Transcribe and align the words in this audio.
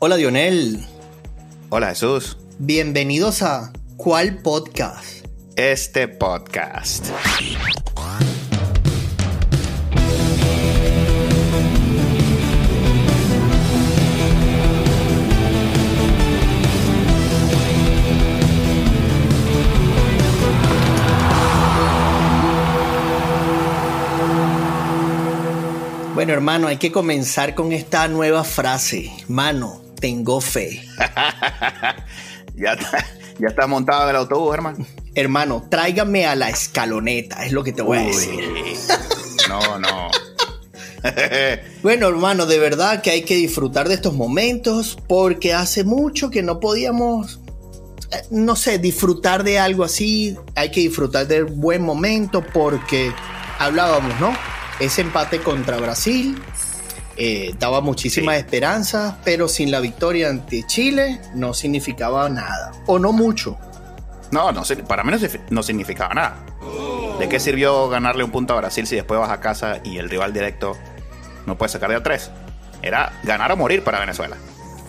Hola 0.00 0.16
Dionel, 0.16 0.84
Hola 1.70 1.88
Jesús. 1.88 2.36
bienvenidos 2.58 3.42
a 3.42 3.72
¿Cuál 3.96 4.38
podcast? 4.42 5.24
Este 5.56 6.06
podcast. 6.06 7.06
Bueno 26.14 26.32
hermano, 26.32 26.66
hay 26.66 26.78
que 26.78 26.90
comenzar 26.90 27.54
con 27.54 27.72
esta 27.72 28.08
nueva 28.08 28.42
frase. 28.42 29.12
Mano, 29.28 29.80
tengo 30.00 30.40
fe. 30.40 30.82
Ya 32.58 32.72
está, 32.72 33.06
ya 33.38 33.48
está 33.48 33.68
montado 33.68 34.02
en 34.02 34.10
el 34.10 34.16
autobús, 34.16 34.52
hermano. 34.52 34.84
Hermano, 35.14 35.64
tráigame 35.70 36.26
a 36.26 36.34
la 36.34 36.50
escaloneta, 36.50 37.44
es 37.46 37.52
lo 37.52 37.62
que 37.62 37.72
te 37.72 37.82
voy 37.82 37.98
a 37.98 38.02
decir. 38.02 38.40
No, 39.48 39.78
no. 39.78 40.10
Bueno, 41.84 42.08
hermano, 42.08 42.46
de 42.46 42.58
verdad 42.58 43.02
que 43.02 43.10
hay 43.10 43.22
que 43.22 43.36
disfrutar 43.36 43.86
de 43.86 43.94
estos 43.94 44.14
momentos 44.14 44.98
porque 45.06 45.54
hace 45.54 45.84
mucho 45.84 46.28
que 46.28 46.42
no 46.42 46.58
podíamos, 46.58 47.38
eh, 48.10 48.22
no 48.32 48.56
sé, 48.56 48.80
disfrutar 48.80 49.44
de 49.44 49.60
algo 49.60 49.84
así. 49.84 50.36
Hay 50.56 50.72
que 50.72 50.80
disfrutar 50.80 51.28
del 51.28 51.44
buen 51.44 51.82
momento 51.82 52.44
porque 52.52 53.12
hablábamos, 53.60 54.18
¿no? 54.20 54.36
Ese 54.80 55.02
empate 55.02 55.38
contra 55.38 55.76
Brasil 55.76 56.36
eh, 57.20 57.54
daba 57.58 57.80
muchísimas 57.80 58.36
Sí. 58.36 58.40
esperanzas, 58.40 59.16
pero 59.24 59.48
sin 59.48 59.70
la 59.72 59.80
victoria 59.80 60.28
ante 60.30 60.64
Chile 60.66 61.20
no 61.34 61.52
significaba 61.52 62.28
nada, 62.28 62.72
o 62.86 62.98
no 62.98 63.12
mucho. 63.12 63.58
No, 64.30 64.52
no, 64.52 64.62
para 64.86 65.02
mí 65.04 65.12
no 65.50 65.62
significaba 65.62 66.14
nada. 66.14 66.36
¿De 67.18 67.28
qué 67.28 67.40
sirvió 67.40 67.88
ganarle 67.88 68.22
un 68.22 68.30
punto 68.30 68.54
a 68.54 68.58
Brasil 68.58 68.86
si 68.86 68.94
después 68.94 69.18
vas 69.18 69.30
a 69.30 69.40
casa 69.40 69.80
y 69.82 69.98
el 69.98 70.08
rival 70.08 70.32
directo 70.32 70.76
no 71.46 71.58
puede 71.58 71.70
sacar 71.70 71.90
de 71.90 71.96
a 71.96 72.02
tres? 72.02 72.30
Era 72.82 73.12
ganar 73.24 73.50
o 73.50 73.56
morir 73.56 73.82
para 73.82 73.98
Venezuela. 73.98 74.36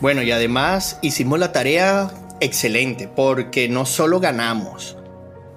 Bueno, 0.01 0.21
y 0.21 0.31
además 0.31 0.99
hicimos 1.01 1.39
la 1.39 1.51
tarea 1.51 2.11
excelente 2.41 3.07
porque 3.07 3.67
no 3.67 3.85
solo 3.85 4.19
ganamos, 4.19 4.95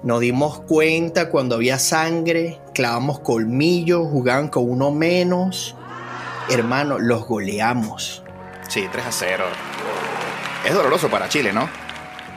nos 0.02 0.20
dimos 0.20 0.60
cuenta 0.62 1.28
cuando 1.28 1.56
había 1.56 1.78
sangre, 1.78 2.58
clavamos 2.74 3.20
colmillos, 3.20 4.08
jugaban 4.10 4.48
con 4.48 4.68
uno 4.68 4.90
menos. 4.90 5.76
Hermano, 6.50 6.98
los 6.98 7.26
goleamos. 7.26 8.22
Sí, 8.68 8.88
3 8.90 9.06
a 9.06 9.12
0. 9.12 9.44
Es 10.64 10.74
doloroso 10.74 11.08
para 11.08 11.28
Chile, 11.28 11.52
¿no? 11.52 11.68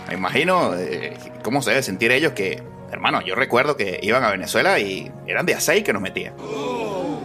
Me 0.07 0.15
imagino 0.15 0.75
eh, 0.75 1.17
cómo 1.43 1.61
se 1.61 1.71
debe 1.71 1.83
sentir 1.83 2.11
ellos 2.11 2.33
que, 2.33 2.63
hermano, 2.91 3.21
yo 3.21 3.35
recuerdo 3.35 3.75
que 3.77 3.99
iban 4.01 4.23
a 4.23 4.31
Venezuela 4.31 4.79
y 4.79 5.11
eran 5.27 5.45
de 5.45 5.55
a 5.55 5.59
6 5.59 5.83
que 5.83 5.93
nos 5.93 6.01
metían. 6.01 6.33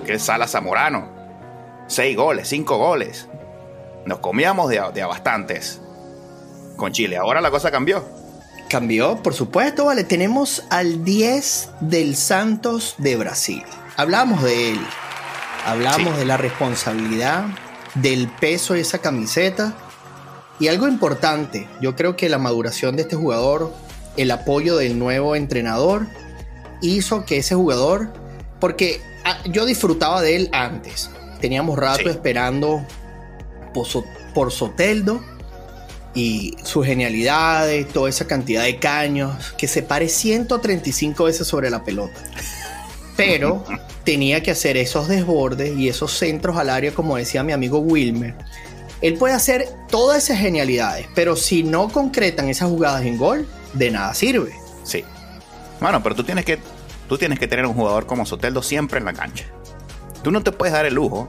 Que 0.06 0.14
es 0.14 0.22
Sala 0.22 0.47
Zamorano. 0.47 1.09
6 1.89 2.17
goles, 2.17 2.48
5 2.48 2.77
goles. 2.78 3.28
Nos 4.06 4.20
comíamos 4.20 4.69
de 4.70 4.78
a, 4.78 4.91
de 4.91 5.03
a 5.03 5.06
bastantes 5.06 5.81
con 6.77 6.92
Chile. 6.92 7.17
Ahora 7.17 7.41
la 7.41 7.50
cosa 7.50 7.70
cambió. 7.70 8.05
Cambió, 8.69 9.22
por 9.22 9.34
supuesto, 9.34 9.87
vale. 9.87 10.05
Tenemos 10.05 10.65
al 10.70 11.05
10 11.05 11.70
del 11.81 12.17
Santos 12.17 12.94
de 12.98 13.17
Brasil. 13.17 13.65
Hablamos 13.97 14.42
de 14.42 14.70
él. 14.70 14.81
Hablamos 15.66 16.14
Sí. 16.14 16.19
de 16.20 16.25
la 16.25 16.36
responsabilidad, 16.36 17.44
del 17.94 18.28
peso 18.28 18.75
de 18.75 18.80
esa 18.80 18.98
camiseta. 18.98 19.75
Y 20.58 20.69
algo 20.69 20.86
importante, 20.89 21.69
yo 21.80 21.97
creo 21.97 22.16
que 22.16 22.28
la 22.28 22.39
maduración 22.39 22.97
de 22.97 23.03
este 23.03 23.16
jugador, 23.16 23.72
el 24.16 24.31
apoyo 24.31 24.77
del 24.77 24.98
nuevo 24.98 25.34
entrenador, 25.36 26.06
hizo 26.83 27.25
que 27.25 27.38
ese 27.38 27.55
jugador, 27.55 28.12
porque 28.60 29.00
ah, 29.25 29.38
yo 29.47 29.65
disfrutaba 29.65 30.21
de 30.21 30.37
él 30.37 30.50
antes. 30.53 31.10
Teníamos 31.41 31.78
rato 31.78 32.03
Sí. 32.04 32.09
esperando 32.10 32.84
por 34.34 34.53
Soteldo 34.53 35.22
y 36.15 36.56
sus 36.65 36.84
genialidades, 36.84 37.88
toda 37.88 38.10
esa 38.10 38.27
cantidad 38.27 38.62
de 38.65 38.78
caños, 38.78 39.54
que 39.56 39.69
se 39.69 39.82
pare 39.82 40.09
135 40.09 41.25
veces 41.25 41.47
sobre 41.47 41.71
la 41.71 41.84
pelota. 41.84 42.21
Pero 43.20 43.64
tenía 44.04 44.42
que 44.42 44.50
hacer 44.50 44.76
esos 44.76 45.08
desbordes 45.08 45.76
y 45.76 45.88
esos 45.88 46.12
centros 46.12 46.56
al 46.56 46.70
área, 46.70 46.92
como 46.92 47.16
decía 47.16 47.42
mi 47.42 47.53
amigo 47.53 47.78
Wilmer. 47.78 48.34
Él 49.03 49.14
puede 49.14 49.34
hacer 49.34 49.69
todas 49.88 50.25
esas 50.25 50.38
genialidades, 50.38 51.06
pero 51.14 51.36
si 51.36 51.62
no 51.62 51.88
concretan 51.88 52.48
esas 52.48 52.69
jugadas 52.69 53.04
en 53.04 53.16
gol, 53.16 53.47
de 53.72 53.91
nada 53.91 54.12
sirve. 54.14 54.53
Sí. 54.84 55.04
Bueno, 55.80 56.03
pero 56.03 56.14
tú 56.14 56.25
tienes 56.25 56.44
que, 56.44 56.59
tú 57.09 57.16
tienes 57.16 57.38
que 57.38 57.48
tener 57.48 57.66
un 57.66 57.75
jugador 57.75 58.06
como 58.06 58.26
Soteldo 58.26 58.62
siempre 58.62 58.98
en 58.98 59.06
la 59.06 59.12
cancha. 59.12 59.47
Tú 60.22 60.30
no 60.30 60.42
te 60.42 60.53
puedes 60.53 60.72
dar 60.75 60.84
el 60.84 60.94
lujo 60.94 61.28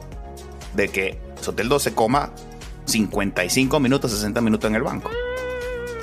de 0.74 0.88
que 0.88 1.18
Soteldo 1.40 1.78
se 1.78 1.94
coma 1.94 2.32
55 2.86 3.80
minutos, 3.80 4.10
60 4.12 4.40
minutos 4.40 4.68
en 4.68 4.76
el 4.76 4.82
banco. 4.82 5.10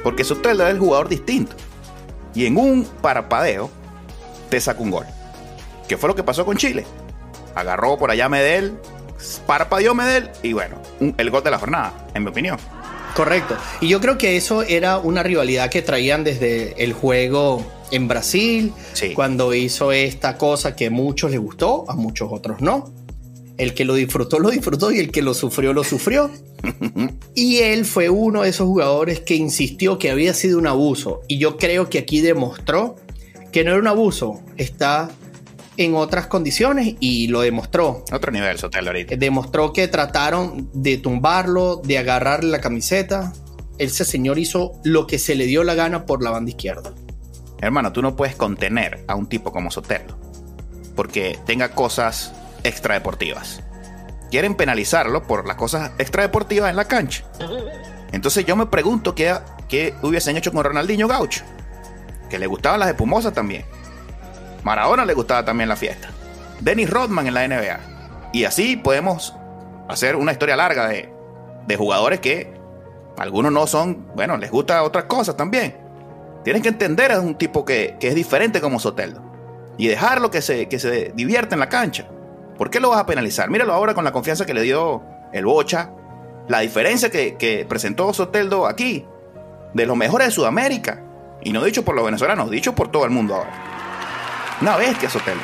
Porque 0.03 0.23
Soteldo 0.23 0.65
es 0.65 0.73
el 0.73 0.79
jugador 0.79 1.07
distinto. 1.09 1.55
Y 2.33 2.45
en 2.45 2.57
un 2.57 2.85
parapadeo 3.01 3.69
te 4.49 4.59
saca 4.59 4.81
un 4.81 4.91
gol. 4.91 5.05
¿Qué 5.89 5.97
fue 5.97 6.07
lo 6.07 6.15
que 6.15 6.23
pasó 6.23 6.45
con 6.45 6.55
Chile? 6.55 6.85
Agarró 7.55 7.97
por 7.97 8.11
allá 8.11 8.29
Medel, 8.29 8.73
parpadeó 9.45 9.93
Medel 9.95 10.29
y 10.43 10.53
bueno, 10.53 10.77
un- 11.01 11.15
el 11.17 11.29
gol 11.31 11.43
de 11.43 11.51
la 11.51 11.59
jornada, 11.59 12.07
en 12.13 12.23
mi 12.23 12.29
opinión. 12.29 12.57
Correcto. 13.15 13.57
Y 13.81 13.87
yo 13.89 13.99
creo 13.99 14.17
que 14.17 14.37
eso 14.37 14.61
era 14.61 14.99
una 14.99 15.23
rivalidad 15.23 15.69
que 15.69 15.81
traían 15.81 16.23
desde 16.23 16.81
el 16.83 16.93
juego 16.93 17.65
en 17.91 18.07
Brasil, 18.07 18.71
Sí. 18.93 19.13
cuando 19.15 19.53
hizo 19.53 19.91
esta 19.91 20.37
cosa 20.37 20.75
que 20.75 20.85
a 20.85 20.91
muchos 20.91 21.31
les 21.31 21.39
gustó, 21.39 21.85
a 21.89 21.95
muchos 21.95 22.29
otros 22.31 22.61
no. 22.61 22.93
El 23.57 23.73
que 23.73 23.83
lo 23.83 23.95
disfrutó, 23.95 24.39
lo 24.39 24.51
disfrutó 24.51 24.91
y 24.91 24.99
el 24.99 25.11
que 25.11 25.21
lo 25.23 25.33
sufrió, 25.33 25.73
lo 25.73 25.83
sufrió. 25.83 26.29
y 27.35 27.57
él 27.57 27.83
fue 27.83 28.09
uno 28.09 28.43
de 28.43 28.49
esos 28.49 28.67
jugadores 28.67 29.21
que 29.21 29.35
insistió 29.35 29.97
que 29.97 30.11
había 30.11 30.33
sido 30.35 30.59
un 30.59 30.67
abuso. 30.67 31.21
Y 31.27 31.39
yo 31.39 31.57
creo 31.57 31.89
que 31.89 31.97
aquí 31.97 32.21
demostró 32.21 32.95
que 33.51 33.63
no 33.63 33.71
era 33.71 33.79
un 33.79 33.87
abuso, 33.87 34.39
está 34.55 35.09
en 35.79 35.95
otras 35.95 36.27
condiciones 36.27 36.95
y 36.99 37.27
lo 37.29 37.39
demostró. 37.39 38.03
Otro 38.11 38.33
nivel, 38.33 38.59
Soteldo 38.59 38.89
ahorita. 38.89 39.15
Demostró 39.15 39.71
que 39.71 39.87
trataron 39.87 40.69
de 40.73 40.97
tumbarlo, 40.97 41.77
de 41.77 41.97
agarrarle 41.97 42.51
la 42.51 42.59
camiseta. 42.59 43.31
Ese 43.77 44.03
señor 44.03 44.39
hizo 44.39 44.73
lo 44.83 45.07
que 45.07 45.17
se 45.17 45.35
le 45.35 45.45
dio 45.45 45.63
la 45.63 45.75
gana 45.75 46.05
por 46.05 46.21
la 46.21 46.31
banda 46.31 46.51
izquierda. 46.51 46.93
Hermano, 47.61 47.93
tú 47.93 48.01
no 48.01 48.17
puedes 48.17 48.35
contener 48.35 49.05
a 49.07 49.15
un 49.15 49.27
tipo 49.27 49.53
como 49.53 49.71
Sotelo 49.71 50.19
porque 50.97 51.39
tenga 51.45 51.69
cosas 51.69 52.33
extradeportivas. 52.63 53.63
Quieren 54.31 54.55
penalizarlo 54.55 55.23
por 55.23 55.47
las 55.47 55.55
cosas 55.55 55.91
extradeportivas 55.97 56.69
en 56.71 56.75
la 56.75 56.89
cancha. 56.89 57.23
Entonces 58.11 58.43
yo 58.43 58.57
me 58.57 58.65
pregunto 58.65 59.15
qué, 59.15 59.33
qué 59.69 59.93
hubiesen 60.01 60.35
hecho 60.35 60.51
con 60.51 60.61
Ronaldinho 60.61 61.07
Gaucho, 61.07 61.45
que 62.29 62.37
le 62.37 62.47
gustaban 62.47 62.81
las 62.81 62.89
espumosas 62.89 63.33
también. 63.33 63.63
Maradona 64.63 65.05
le 65.05 65.13
gustaba 65.13 65.45
también 65.45 65.69
la 65.69 65.75
fiesta. 65.75 66.09
Dennis 66.59 66.89
Rodman 66.89 67.27
en 67.27 67.33
la 67.33 67.47
NBA. 67.47 67.79
Y 68.33 68.45
así 68.45 68.77
podemos 68.77 69.35
hacer 69.87 70.15
una 70.15 70.31
historia 70.31 70.55
larga 70.55 70.87
de, 70.87 71.11
de 71.67 71.75
jugadores 71.75 72.19
que 72.19 72.53
algunos 73.17 73.51
no 73.51 73.67
son, 73.67 74.07
bueno, 74.15 74.37
les 74.37 74.51
gusta 74.51 74.83
otras 74.83 75.05
cosas 75.05 75.35
también. 75.35 75.77
Tienes 76.43 76.61
que 76.61 76.69
entender 76.69 77.11
a 77.11 77.19
un 77.19 77.35
tipo 77.35 77.65
que, 77.65 77.97
que 77.99 78.07
es 78.07 78.15
diferente 78.15 78.61
como 78.61 78.79
Soteldo. 78.79 79.21
Y 79.77 79.87
dejarlo 79.87 80.31
que 80.31 80.41
se, 80.41 80.67
que 80.67 80.79
se 80.79 81.11
divierta 81.15 81.55
en 81.55 81.59
la 81.59 81.69
cancha. 81.69 82.07
¿Por 82.57 82.69
qué 82.69 82.79
lo 82.79 82.89
vas 82.89 82.99
a 82.99 83.05
penalizar? 83.05 83.49
Míralo 83.49 83.73
ahora 83.73 83.93
con 83.93 84.03
la 84.03 84.11
confianza 84.11 84.45
que 84.45 84.53
le 84.53 84.61
dio 84.61 85.03
el 85.33 85.45
Bocha. 85.45 85.91
La 86.47 86.59
diferencia 86.59 87.09
que, 87.09 87.35
que 87.35 87.65
presentó 87.67 88.13
Soteldo 88.13 88.67
aquí. 88.67 89.05
De 89.73 89.85
los 89.85 89.95
mejores 89.95 90.27
de 90.27 90.31
Sudamérica. 90.31 91.03
Y 91.41 91.51
no 91.51 91.63
dicho 91.63 91.85
por 91.85 91.95
los 91.95 92.05
venezolanos, 92.05 92.49
dicho 92.49 92.75
por 92.75 92.89
todo 92.89 93.05
el 93.05 93.11
mundo 93.11 93.35
ahora. 93.35 93.68
Una 94.61 94.75
bestia 94.77 95.09
Soteldo. 95.09 95.43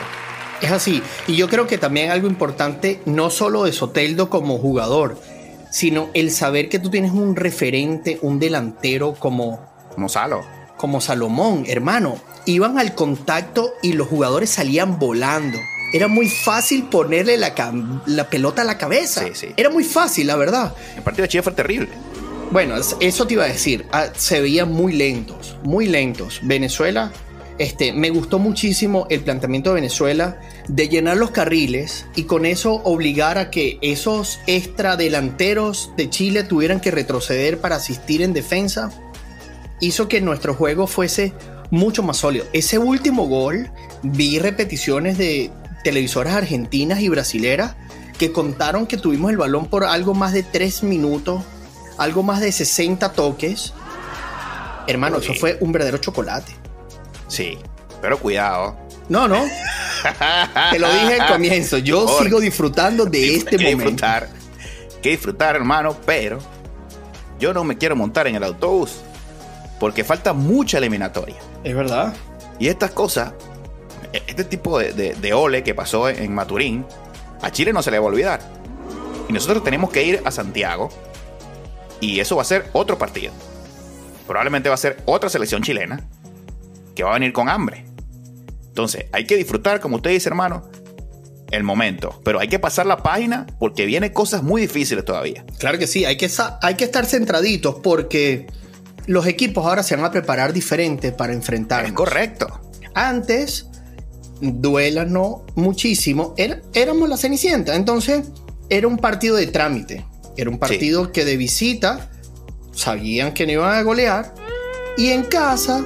Es 0.61 0.71
así. 0.71 1.01
Y 1.27 1.35
yo 1.35 1.49
creo 1.49 1.67
que 1.67 1.77
también 1.77 2.11
algo 2.11 2.27
importante, 2.27 3.01
no 3.05 3.29
solo 3.29 3.63
de 3.63 3.73
Soteldo 3.73 4.29
como 4.29 4.57
jugador, 4.57 5.19
sino 5.71 6.09
el 6.13 6.31
saber 6.31 6.69
que 6.69 6.79
tú 6.79 6.89
tienes 6.89 7.11
un 7.11 7.35
referente, 7.35 8.19
un 8.21 8.39
delantero 8.39 9.13
como, 9.15 9.59
Como 9.93 10.09
Salo. 10.09 10.41
como 10.77 11.01
Salomón, 11.01 11.65
hermano. 11.67 12.15
Iban 12.45 12.77
al 12.77 12.93
contacto 12.95 13.73
y 13.81 13.93
los 13.93 14.07
jugadores 14.07 14.49
salían 14.49 14.99
volando. 14.99 15.57
Era 15.93 16.07
muy 16.07 16.29
fácil 16.29 16.83
ponerle 16.83 17.37
la, 17.37 17.53
la 18.05 18.29
pelota 18.29 18.61
a 18.61 18.65
la 18.65 18.77
cabeza. 18.77 19.21
Sí, 19.25 19.31
sí. 19.33 19.47
Era 19.57 19.69
muy 19.69 19.83
fácil, 19.83 20.27
la 20.27 20.35
verdad. 20.35 20.73
El 20.95 21.03
partido 21.03 21.23
de 21.23 21.29
Chile 21.29 21.43
fue 21.43 21.53
terrible. 21.53 21.89
Bueno, 22.51 22.75
es- 22.77 22.95
eso 22.99 23.25
te 23.25 23.33
iba 23.33 23.43
a 23.45 23.47
decir. 23.47 23.85
Ah, 23.91 24.07
se 24.15 24.41
veían 24.41 24.71
muy 24.71 24.93
lentos, 24.93 25.57
muy 25.63 25.87
lentos. 25.87 26.39
Venezuela 26.43 27.11
Este, 27.57 27.93
me 27.93 28.09
gustó 28.09 28.37
muchísimo 28.37 29.07
el 29.09 29.21
planteamiento 29.21 29.69
de 29.69 29.75
Venezuela 29.75 30.39
de 30.67 30.89
llenar 30.89 31.15
los 31.15 31.31
carriles 31.31 32.05
y 32.15 32.23
con 32.23 32.45
eso 32.45 32.81
obligar 32.83 33.37
a 33.37 33.49
que 33.49 33.77
esos 33.81 34.39
extradelanteros 34.45 35.91
de 35.95 36.09
Chile 36.09 36.43
tuvieran 36.43 36.81
que 36.81 36.91
retroceder 36.91 37.59
para 37.59 37.77
asistir 37.77 38.21
en 38.21 38.33
defensa. 38.33 38.91
Hizo 39.79 40.09
que 40.09 40.19
nuestro 40.19 40.53
juego 40.53 40.85
fuese 40.85 41.33
mucho 41.71 42.03
más 42.03 42.17
sólido. 42.17 42.45
Ese 42.51 42.77
último 42.77 43.27
gol, 43.27 43.71
vi 44.03 44.37
repeticiones 44.39 45.17
de 45.17 45.49
televisoras 45.83 46.35
argentinas 46.35 46.99
y 46.99 47.07
brasileras 47.07 47.75
que 48.17 48.33
contaron 48.33 48.85
que 48.85 48.97
tuvimos 48.97 49.31
el 49.31 49.37
balón 49.37 49.67
por 49.67 49.85
algo 49.85 50.13
más 50.13 50.33
de 50.33 50.43
3 50.43 50.83
minutos, 50.83 51.43
algo 51.97 52.21
más 52.21 52.41
de 52.41 52.51
60 52.51 53.13
toques. 53.13 53.73
Hermano, 54.87 55.17
eso 55.17 55.33
fue 55.33 55.57
un 55.61 55.71
verdadero 55.71 55.99
chocolate. 55.99 56.64
Sí, 57.27 57.57
pero 58.01 58.19
cuidado. 58.19 58.77
No, 59.09 59.27
no. 59.27 59.43
Te 60.71 60.79
lo 60.79 60.91
dije 60.91 61.19
al 61.19 61.27
comienzo. 61.33 61.77
Yo 61.77 62.07
sigo 62.21 62.39
disfrutando 62.39 63.05
de 63.05 63.35
este 63.35 63.57
que 63.57 63.63
momento. 63.63 63.83
Disfrutar, 63.83 64.29
que 65.01 65.09
disfrutar, 65.09 65.55
hermano, 65.55 65.95
pero 66.05 66.39
yo 67.39 67.53
no 67.53 67.63
me 67.63 67.77
quiero 67.77 67.95
montar 67.95 68.27
en 68.27 68.35
el 68.35 68.43
autobús 68.43 69.01
porque 69.79 70.03
falta 70.03 70.33
mucha 70.33 70.77
eliminatoria. 70.77 71.35
Es 71.63 71.75
verdad. 71.75 72.13
Y 72.59 72.67
estas 72.67 72.91
cosas, 72.91 73.33
este 74.13 74.43
tipo 74.43 74.79
de, 74.79 74.93
de, 74.93 75.13
de 75.15 75.33
ole 75.33 75.63
que 75.63 75.75
pasó 75.75 76.09
en 76.09 76.33
Maturín, 76.33 76.85
a 77.41 77.51
Chile 77.51 77.73
no 77.73 77.83
se 77.83 77.91
le 77.91 77.99
va 77.99 78.05
a 78.05 78.09
olvidar. 78.09 78.39
Y 79.27 79.33
nosotros 79.33 79.63
tenemos 79.63 79.89
que 79.91 80.03
ir 80.03 80.21
a 80.23 80.31
Santiago 80.31 80.89
y 81.99 82.19
eso 82.19 82.35
va 82.35 82.43
a 82.43 82.45
ser 82.45 82.69
otro 82.73 82.97
partido. 82.97 83.33
Probablemente 84.27 84.69
va 84.69 84.75
a 84.75 84.77
ser 84.79 84.97
otra 85.05 85.29
selección 85.29 85.61
chilena 85.61 86.01
que 86.95 87.03
va 87.03 87.11
a 87.11 87.13
venir 87.15 87.33
con 87.33 87.49
hambre. 87.49 87.85
Entonces, 88.67 89.05
hay 89.11 89.25
que 89.25 89.37
disfrutar, 89.37 89.79
como 89.79 89.97
usted 89.97 90.11
dice, 90.11 90.29
hermano, 90.29 90.69
el 91.51 91.63
momento. 91.63 92.21
Pero 92.23 92.39
hay 92.39 92.47
que 92.47 92.59
pasar 92.59 92.85
la 92.85 92.97
página 92.97 93.45
porque 93.59 93.85
vienen 93.85 94.11
cosas 94.11 94.43
muy 94.43 94.61
difíciles 94.61 95.05
todavía. 95.05 95.45
Claro 95.59 95.77
que 95.77 95.87
sí, 95.87 96.05
hay 96.05 96.17
que, 96.17 96.29
hay 96.61 96.75
que 96.75 96.83
estar 96.83 97.05
centraditos 97.05 97.75
porque 97.81 98.47
los 99.07 99.27
equipos 99.27 99.65
ahora 99.65 99.83
se 99.83 99.95
van 99.95 100.05
a 100.05 100.11
preparar 100.11 100.53
diferente 100.53 101.11
para 101.11 101.33
enfrentarnos. 101.33 101.89
Es 101.89 101.95
correcto. 101.95 102.61
Antes, 102.93 103.67
duélanos 104.41 105.41
muchísimo, 105.55 106.33
era, 106.37 106.61
éramos 106.73 107.09
la 107.09 107.17
Cenicienta. 107.17 107.75
Entonces, 107.75 108.25
era 108.69 108.87
un 108.87 108.97
partido 108.97 109.35
de 109.35 109.47
trámite. 109.47 110.05
Era 110.37 110.49
un 110.49 110.57
partido 110.57 111.05
sí. 111.05 111.11
que 111.13 111.25
de 111.25 111.37
visita 111.37 112.09
sabían 112.73 113.33
que 113.33 113.45
no 113.45 113.53
iban 113.53 113.75
a 113.75 113.81
golear. 113.83 114.33
Y 114.97 115.09
en 115.09 115.23
casa, 115.23 115.85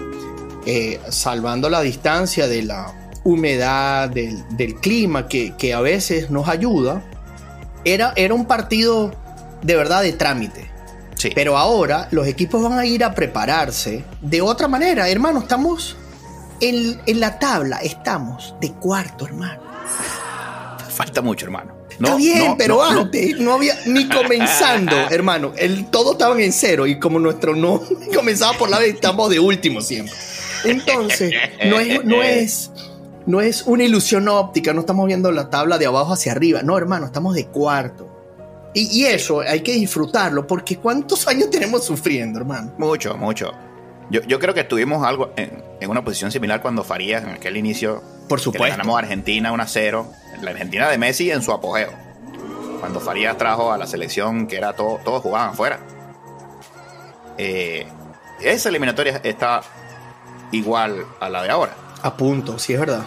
eh, 0.65 0.99
salvando 1.09 1.69
la 1.69 1.81
distancia 1.81 2.47
de 2.47 2.63
la 2.63 3.11
humedad, 3.23 4.09
del, 4.09 4.43
del 4.55 4.75
clima 4.75 5.27
que, 5.27 5.55
que, 5.57 5.73
a 5.73 5.81
veces 5.81 6.29
nos 6.29 6.47
ayuda, 6.47 7.03
era, 7.85 8.13
era 8.15 8.33
un 8.33 8.45
partido 8.45 9.11
de 9.61 9.75
verdad 9.75 10.01
de 10.01 10.13
trámite. 10.13 10.69
Sí. 11.15 11.31
Pero 11.35 11.57
ahora 11.57 12.07
los 12.11 12.27
equipos 12.27 12.63
van 12.63 12.79
a 12.79 12.85
ir 12.85 13.03
a 13.03 13.13
prepararse 13.13 14.05
de 14.21 14.41
otra 14.41 14.67
manera, 14.67 15.09
hermano. 15.09 15.39
Estamos 15.39 15.97
en, 16.61 16.99
en 17.05 17.19
la 17.19 17.39
tabla, 17.39 17.77
estamos 17.77 18.55
de 18.61 18.71
cuarto, 18.71 19.25
hermano. 19.25 19.61
Falta 20.89 21.21
mucho, 21.21 21.45
hermano. 21.45 21.79
No, 21.99 22.07
Está 22.07 22.17
bien, 22.17 22.45
no, 22.45 22.57
pero 22.57 22.75
no, 22.75 23.01
antes 23.01 23.39
no. 23.39 23.53
había 23.55 23.77
ni 23.85 24.07
comenzando, 24.07 24.95
hermano. 25.09 25.51
El, 25.57 25.87
todos 25.87 26.13
estaban 26.13 26.39
en 26.39 26.53
cero 26.53 26.87
y 26.87 26.97
como 26.97 27.19
nuestro 27.19 27.55
no 27.55 27.81
comenzaba 28.15 28.57
por 28.57 28.69
la 28.69 28.79
vez, 28.79 28.95
estamos 28.95 29.29
de 29.29 29.39
último 29.39 29.81
siempre. 29.81 30.15
Entonces, 30.63 31.33
no 31.65 31.79
es, 31.79 32.03
no 32.05 32.23
es, 32.23 32.71
no 33.25 33.41
es 33.41 33.63
una 33.63 33.83
ilusión 33.83 34.27
óptica, 34.27 34.73
no 34.73 34.81
estamos 34.81 35.07
viendo 35.07 35.31
la 35.31 35.49
tabla 35.49 35.77
de 35.77 35.85
abajo 35.85 36.13
hacia 36.13 36.31
arriba. 36.31 36.61
No, 36.63 36.77
hermano, 36.77 37.05
estamos 37.05 37.35
de 37.35 37.47
cuarto. 37.47 38.09
Y, 38.73 39.01
y 39.01 39.05
eso 39.05 39.41
hay 39.41 39.61
que 39.61 39.73
disfrutarlo, 39.73 40.45
porque 40.45 40.77
¿cuántos 40.77 41.27
años 41.27 41.49
tenemos 41.49 41.83
sufriendo, 41.85 42.39
hermano? 42.39 42.73
Mucho, 42.77 43.17
mucho. 43.17 43.51
Yo, 44.11 44.21
yo 44.23 44.39
creo 44.39 44.53
que 44.53 44.61
estuvimos 44.61 45.05
algo 45.05 45.33
en, 45.35 45.63
en, 45.79 45.89
una 45.89 46.03
posición 46.03 46.31
similar 46.31 46.61
cuando 46.61 46.83
Farías 46.83 47.23
en 47.23 47.29
aquel 47.29 47.57
inicio. 47.57 48.03
Por 48.27 48.39
supuesto. 48.39 48.77
Ganamos 48.77 48.95
a 48.95 48.99
Argentina 48.99 49.51
1 49.51 49.63
a 49.63 49.67
0. 49.67 50.11
La 50.41 50.51
Argentina 50.51 50.89
de 50.89 50.97
Messi 50.97 51.31
en 51.31 51.41
su 51.41 51.51
apogeo. 51.51 51.91
Cuando 52.79 52.99
Farías 52.99 53.37
trajo 53.37 53.71
a 53.71 53.77
la 53.77 53.85
selección 53.85 54.47
que 54.47 54.57
era 54.57 54.73
todo, 54.73 54.99
todos 55.03 55.21
jugaban 55.21 55.49
afuera. 55.49 55.79
Eh, 57.37 57.85
esa 58.41 58.69
eliminatoria 58.69 59.21
está 59.23 59.61
igual 60.51 61.05
a 61.19 61.29
la 61.29 61.43
de 61.43 61.49
ahora. 61.49 61.73
A 62.01 62.15
punto, 62.15 62.59
sí 62.59 62.73
es 62.73 62.79
verdad. 62.79 63.05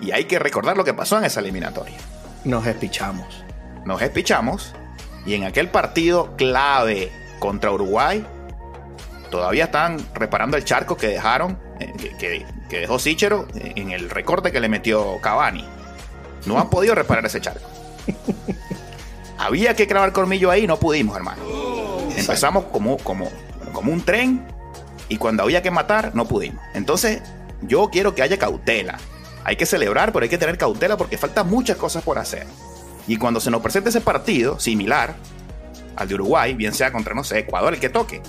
Y 0.00 0.12
hay 0.12 0.24
que 0.24 0.38
recordar 0.38 0.76
lo 0.76 0.84
que 0.84 0.94
pasó 0.94 1.18
en 1.18 1.24
esa 1.24 1.40
eliminatoria. 1.40 1.96
Nos 2.44 2.66
espichamos. 2.66 3.44
Nos 3.84 4.02
espichamos. 4.02 4.74
Y 5.24 5.34
en 5.34 5.44
aquel 5.44 5.68
partido 5.70 6.36
clave 6.36 7.10
contra 7.38 7.72
Uruguay, 7.72 8.24
todavía 9.30 9.64
están 9.64 9.98
reparando 10.14 10.56
el 10.56 10.64
charco 10.64 10.96
que 10.96 11.08
dejaron, 11.08 11.58
eh, 11.80 11.92
que, 11.98 12.16
que, 12.16 12.46
que, 12.68 12.80
dejó 12.80 12.98
Sichero 12.98 13.48
en 13.54 13.90
el 13.90 14.10
recorte 14.10 14.52
que 14.52 14.60
le 14.60 14.68
metió 14.68 15.20
Cavani. 15.20 15.64
No 16.46 16.60
han 16.60 16.70
podido 16.70 16.94
reparar 16.94 17.26
ese 17.26 17.40
charco. 17.40 17.68
Había 19.38 19.74
que 19.74 19.86
clavar 19.86 20.12
colmillo 20.12 20.50
ahí, 20.50 20.66
no 20.66 20.78
pudimos, 20.78 21.16
hermano. 21.16 21.42
Empezamos 22.16 22.64
como, 22.66 22.96
como, 22.98 23.28
como 23.72 23.92
un 23.92 24.02
tren 24.02 24.46
y 25.08 25.16
cuando 25.16 25.42
había 25.42 25.62
que 25.62 25.70
matar, 25.70 26.14
no 26.14 26.26
pudimos. 26.26 26.62
Entonces, 26.74 27.22
yo 27.62 27.88
quiero 27.90 28.14
que 28.14 28.22
haya 28.22 28.38
cautela. 28.38 28.98
Hay 29.44 29.56
que 29.56 29.66
celebrar, 29.66 30.12
pero 30.12 30.24
hay 30.24 30.28
que 30.28 30.38
tener 30.38 30.58
cautela 30.58 30.96
porque 30.96 31.18
faltan 31.18 31.48
muchas 31.48 31.76
cosas 31.76 32.02
por 32.02 32.18
hacer. 32.18 32.46
Y 33.06 33.16
cuando 33.16 33.40
se 33.40 33.50
nos 33.50 33.60
presente 33.60 33.90
ese 33.90 34.00
partido 34.00 34.58
similar 34.58 35.14
al 35.94 36.08
de 36.08 36.14
Uruguay, 36.14 36.54
bien 36.54 36.74
sea 36.74 36.92
contra, 36.92 37.14
no 37.14 37.22
sé, 37.22 37.40
Ecuador, 37.40 37.72
el 37.72 37.80
que 37.80 37.88
toque, 37.88 38.20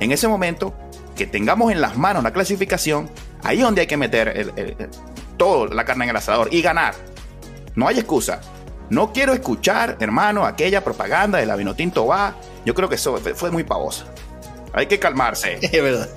en 0.00 0.12
ese 0.12 0.26
momento 0.26 0.74
que 1.14 1.26
tengamos 1.26 1.70
en 1.70 1.80
las 1.80 1.96
manos 1.96 2.22
la 2.22 2.32
clasificación, 2.32 3.10
ahí 3.42 3.58
es 3.58 3.64
donde 3.64 3.82
hay 3.82 3.86
que 3.86 3.96
meter 3.96 4.28
el, 4.28 4.76
la 5.70 5.84
carne 5.84 6.04
en 6.04 6.10
el 6.10 6.16
asador 6.16 6.48
y 6.50 6.62
ganar. 6.62 6.94
No 7.74 7.86
hay 7.86 7.98
excusa. 7.98 8.40
No 8.90 9.12
quiero 9.12 9.32
escuchar, 9.32 9.96
hermano, 10.00 10.44
aquella 10.44 10.82
propaganda 10.82 11.38
de 11.38 11.46
la 11.46 11.56
Vinotinto 11.56 12.06
va. 12.06 12.34
Yo 12.64 12.74
creo 12.74 12.88
que 12.88 12.94
eso 12.94 13.16
fue 13.34 13.50
muy 13.50 13.64
pavosa. 13.64 14.06
Hay 14.74 14.86
que 14.86 14.98
calmarse. 14.98 15.58
Es 15.62 15.82
verdad. 15.82 16.10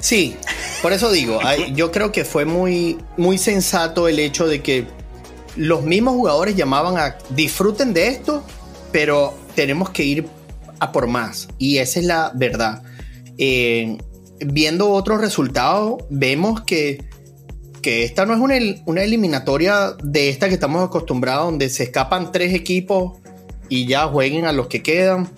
Sí, 0.00 0.36
por 0.82 0.92
eso 0.92 1.10
digo, 1.10 1.40
yo 1.74 1.90
creo 1.90 2.12
que 2.12 2.24
fue 2.24 2.44
muy, 2.44 2.98
muy 3.16 3.38
sensato 3.38 4.08
el 4.08 4.18
hecho 4.18 4.46
de 4.46 4.62
que 4.62 4.86
los 5.56 5.82
mismos 5.82 6.14
jugadores 6.14 6.54
llamaban 6.54 6.98
a 6.98 7.16
disfruten 7.30 7.92
de 7.92 8.08
esto, 8.08 8.44
pero 8.92 9.34
tenemos 9.54 9.90
que 9.90 10.04
ir 10.04 10.26
a 10.80 10.92
por 10.92 11.06
más. 11.06 11.48
Y 11.58 11.78
esa 11.78 12.00
es 12.00 12.06
la 12.06 12.32
verdad. 12.34 12.82
Eh, 13.38 13.98
viendo 14.38 14.90
otros 14.90 15.20
resultados, 15.20 16.04
vemos 16.10 16.60
que, 16.62 17.04
que 17.80 18.04
esta 18.04 18.26
no 18.26 18.34
es 18.34 18.40
una, 18.40 18.56
una, 18.84 19.02
eliminatoria 19.02 19.96
de 20.02 20.28
esta 20.28 20.48
que 20.48 20.54
estamos 20.54 20.84
acostumbrados, 20.84 21.46
donde 21.46 21.68
se 21.70 21.84
escapan 21.84 22.32
tres 22.32 22.54
equipos 22.54 23.18
y 23.68 23.86
ya 23.86 24.06
jueguen 24.06 24.44
a 24.44 24.52
los 24.52 24.66
que 24.66 24.82
quedan. 24.82 25.30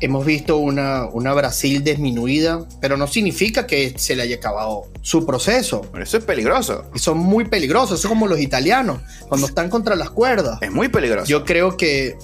Hemos 0.00 0.26
visto 0.26 0.58
una, 0.58 1.06
una 1.06 1.32
Brasil 1.34 1.82
disminuida, 1.82 2.66
pero 2.80 2.96
no 2.96 3.06
significa 3.06 3.66
que 3.66 3.94
se 3.96 4.14
le 4.14 4.22
haya 4.22 4.36
acabado 4.36 4.84
su 5.00 5.24
proceso. 5.24 5.82
Pero 5.90 6.04
eso 6.04 6.18
es 6.18 6.24
peligroso. 6.24 6.90
Y 6.94 6.98
son 6.98 7.18
muy 7.18 7.46
peligrosos, 7.46 7.98
eso 7.98 8.08
es 8.08 8.10
como 8.10 8.26
los 8.26 8.40
italianos, 8.40 9.00
cuando 9.28 9.46
están 9.46 9.70
contra 9.70 9.96
las 9.96 10.10
cuerdas. 10.10 10.60
Es 10.60 10.70
muy 10.70 10.88
peligroso. 10.88 11.26
Yo 11.26 11.44
creo 11.44 11.76
que 11.76 12.16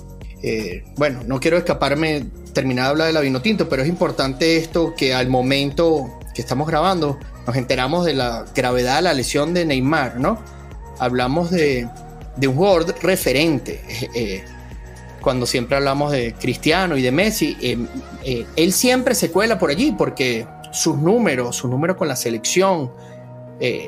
eh, 0.42 0.84
bueno, 0.96 1.20
no 1.26 1.40
quiero 1.40 1.56
escaparme, 1.56 2.26
terminar 2.52 2.84
de 2.84 2.90
hablar 2.90 3.06
de 3.08 3.12
la 3.12 3.20
vino 3.20 3.42
tinto, 3.42 3.68
pero 3.68 3.82
es 3.82 3.88
importante 3.88 4.56
esto 4.56 4.94
que 4.96 5.14
al 5.14 5.28
momento 5.28 6.18
que 6.34 6.42
estamos 6.42 6.68
grabando 6.68 7.18
nos 7.46 7.56
enteramos 7.56 8.04
de 8.04 8.14
la 8.14 8.44
gravedad 8.54 8.96
de 8.96 9.02
la 9.02 9.14
lesión 9.14 9.54
de 9.54 9.64
Neymar, 9.64 10.20
¿no? 10.20 10.38
Hablamos 10.98 11.50
de, 11.50 11.88
de 12.36 12.48
un 12.48 12.56
jugador 12.56 12.94
referente. 13.02 13.82
Eh, 13.88 14.08
eh, 14.14 14.44
cuando 15.20 15.46
siempre 15.46 15.76
hablamos 15.76 16.12
de 16.12 16.34
Cristiano 16.34 16.96
y 16.96 17.02
de 17.02 17.12
Messi, 17.12 17.56
eh, 17.60 18.46
él 18.56 18.72
siempre 18.72 19.14
se 19.14 19.30
cuela 19.30 19.58
por 19.58 19.70
allí 19.70 19.92
porque 19.96 20.46
sus 20.72 20.96
números, 20.96 21.56
sus 21.56 21.70
números 21.70 21.96
con 21.96 22.08
la 22.08 22.16
selección, 22.16 22.92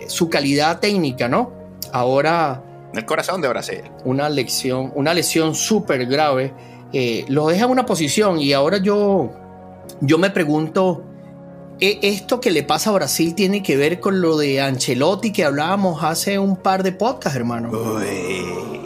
su 0.08 0.28
calidad 0.28 0.80
técnica, 0.80 1.28
¿no? 1.28 1.52
Ahora 1.92 2.62
el 2.94 3.04
corazón 3.04 3.40
de 3.40 3.48
Brasil. 3.48 3.82
Una 4.04 4.28
lección, 4.28 4.92
una 4.94 5.14
lesión 5.14 5.54
súper 5.54 6.06
grave. 6.06 6.52
Eh, 6.92 7.24
lo 7.28 7.46
deja 7.46 7.66
en 7.66 7.70
una 7.70 7.86
posición 7.86 8.40
y 8.40 8.52
ahora 8.52 8.78
yo, 8.78 9.30
yo 10.00 10.18
me 10.18 10.30
pregunto, 10.30 11.04
¿esto 11.78 12.40
que 12.40 12.50
le 12.50 12.62
pasa 12.64 12.90
a 12.90 12.94
Brasil 12.94 13.34
tiene 13.34 13.62
que 13.62 13.76
ver 13.76 14.00
con 14.00 14.20
lo 14.20 14.36
de 14.36 14.60
Ancelotti 14.60 15.32
que 15.32 15.44
hablábamos 15.44 16.02
hace 16.02 16.38
un 16.38 16.56
par 16.56 16.82
de 16.82 16.92
podcasts, 16.92 17.36
hermano? 17.36 17.70
Uy. 17.70 18.79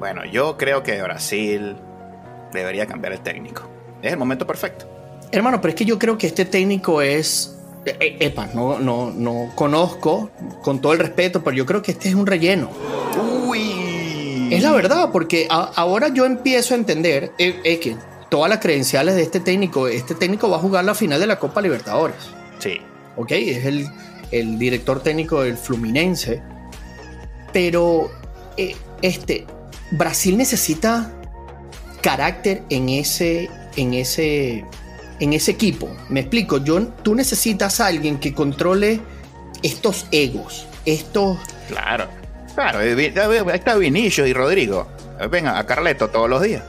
Bueno, 0.00 0.24
yo 0.24 0.56
creo 0.56 0.82
que 0.82 1.00
Brasil 1.02 1.76
debería 2.54 2.86
cambiar 2.86 3.12
el 3.12 3.20
técnico. 3.20 3.68
Es 4.00 4.10
el 4.10 4.18
momento 4.18 4.46
perfecto. 4.46 4.86
Hermano, 5.30 5.60
pero 5.60 5.68
es 5.68 5.74
que 5.74 5.84
yo 5.84 5.98
creo 5.98 6.16
que 6.16 6.26
este 6.26 6.46
técnico 6.46 7.02
es 7.02 7.54
eh, 7.84 7.96
eh, 8.00 8.16
epa, 8.20 8.46
no, 8.54 8.78
no, 8.78 9.10
no 9.10 9.52
conozco 9.54 10.30
con 10.62 10.80
todo 10.80 10.94
el 10.94 11.00
respeto, 11.00 11.44
pero 11.44 11.54
yo 11.54 11.66
creo 11.66 11.82
que 11.82 11.92
este 11.92 12.08
es 12.08 12.14
un 12.14 12.26
relleno. 12.26 12.70
Uy. 13.46 14.48
Es 14.50 14.62
la 14.62 14.72
verdad, 14.72 15.10
porque 15.12 15.46
ahora 15.50 16.08
yo 16.08 16.24
empiezo 16.24 16.72
a 16.72 16.78
entender 16.78 17.32
eh, 17.38 17.78
que 17.78 17.94
todas 18.30 18.48
las 18.48 18.58
credenciales 18.58 19.16
de 19.16 19.22
este 19.22 19.38
técnico, 19.38 19.86
este 19.86 20.14
técnico 20.14 20.48
va 20.48 20.56
a 20.56 20.60
jugar 20.60 20.82
la 20.82 20.94
final 20.94 21.20
de 21.20 21.26
la 21.26 21.38
Copa 21.38 21.60
Libertadores. 21.60 22.16
Sí. 22.58 22.80
Ok, 23.16 23.32
es 23.32 23.66
el, 23.66 23.86
el 24.30 24.58
director 24.58 25.02
técnico 25.02 25.42
del 25.42 25.58
Fluminense. 25.58 26.42
Pero 27.52 28.10
este, 29.02 29.46
Brasil 29.90 30.36
necesita 30.36 31.12
carácter 32.00 32.62
en 32.70 32.88
ese, 32.88 33.50
en 33.76 33.94
ese, 33.94 34.64
en 35.18 35.32
ese 35.32 35.50
equipo. 35.50 35.88
Me 36.08 36.20
explico, 36.20 36.58
yo, 36.58 36.86
tú 36.88 37.14
necesitas 37.14 37.80
a 37.80 37.86
alguien 37.86 38.18
que 38.18 38.34
controle 38.34 39.00
estos 39.62 40.06
egos, 40.10 40.66
estos... 40.84 41.38
Claro, 41.68 42.08
claro, 42.54 42.80
ahí 42.80 43.12
está 43.52 43.76
Vinicius 43.76 44.28
y 44.28 44.32
Rodrigo. 44.32 44.88
Venga, 45.30 45.58
a 45.58 45.66
Carleto 45.66 46.08
todos 46.08 46.30
los 46.30 46.42
días. 46.42 46.62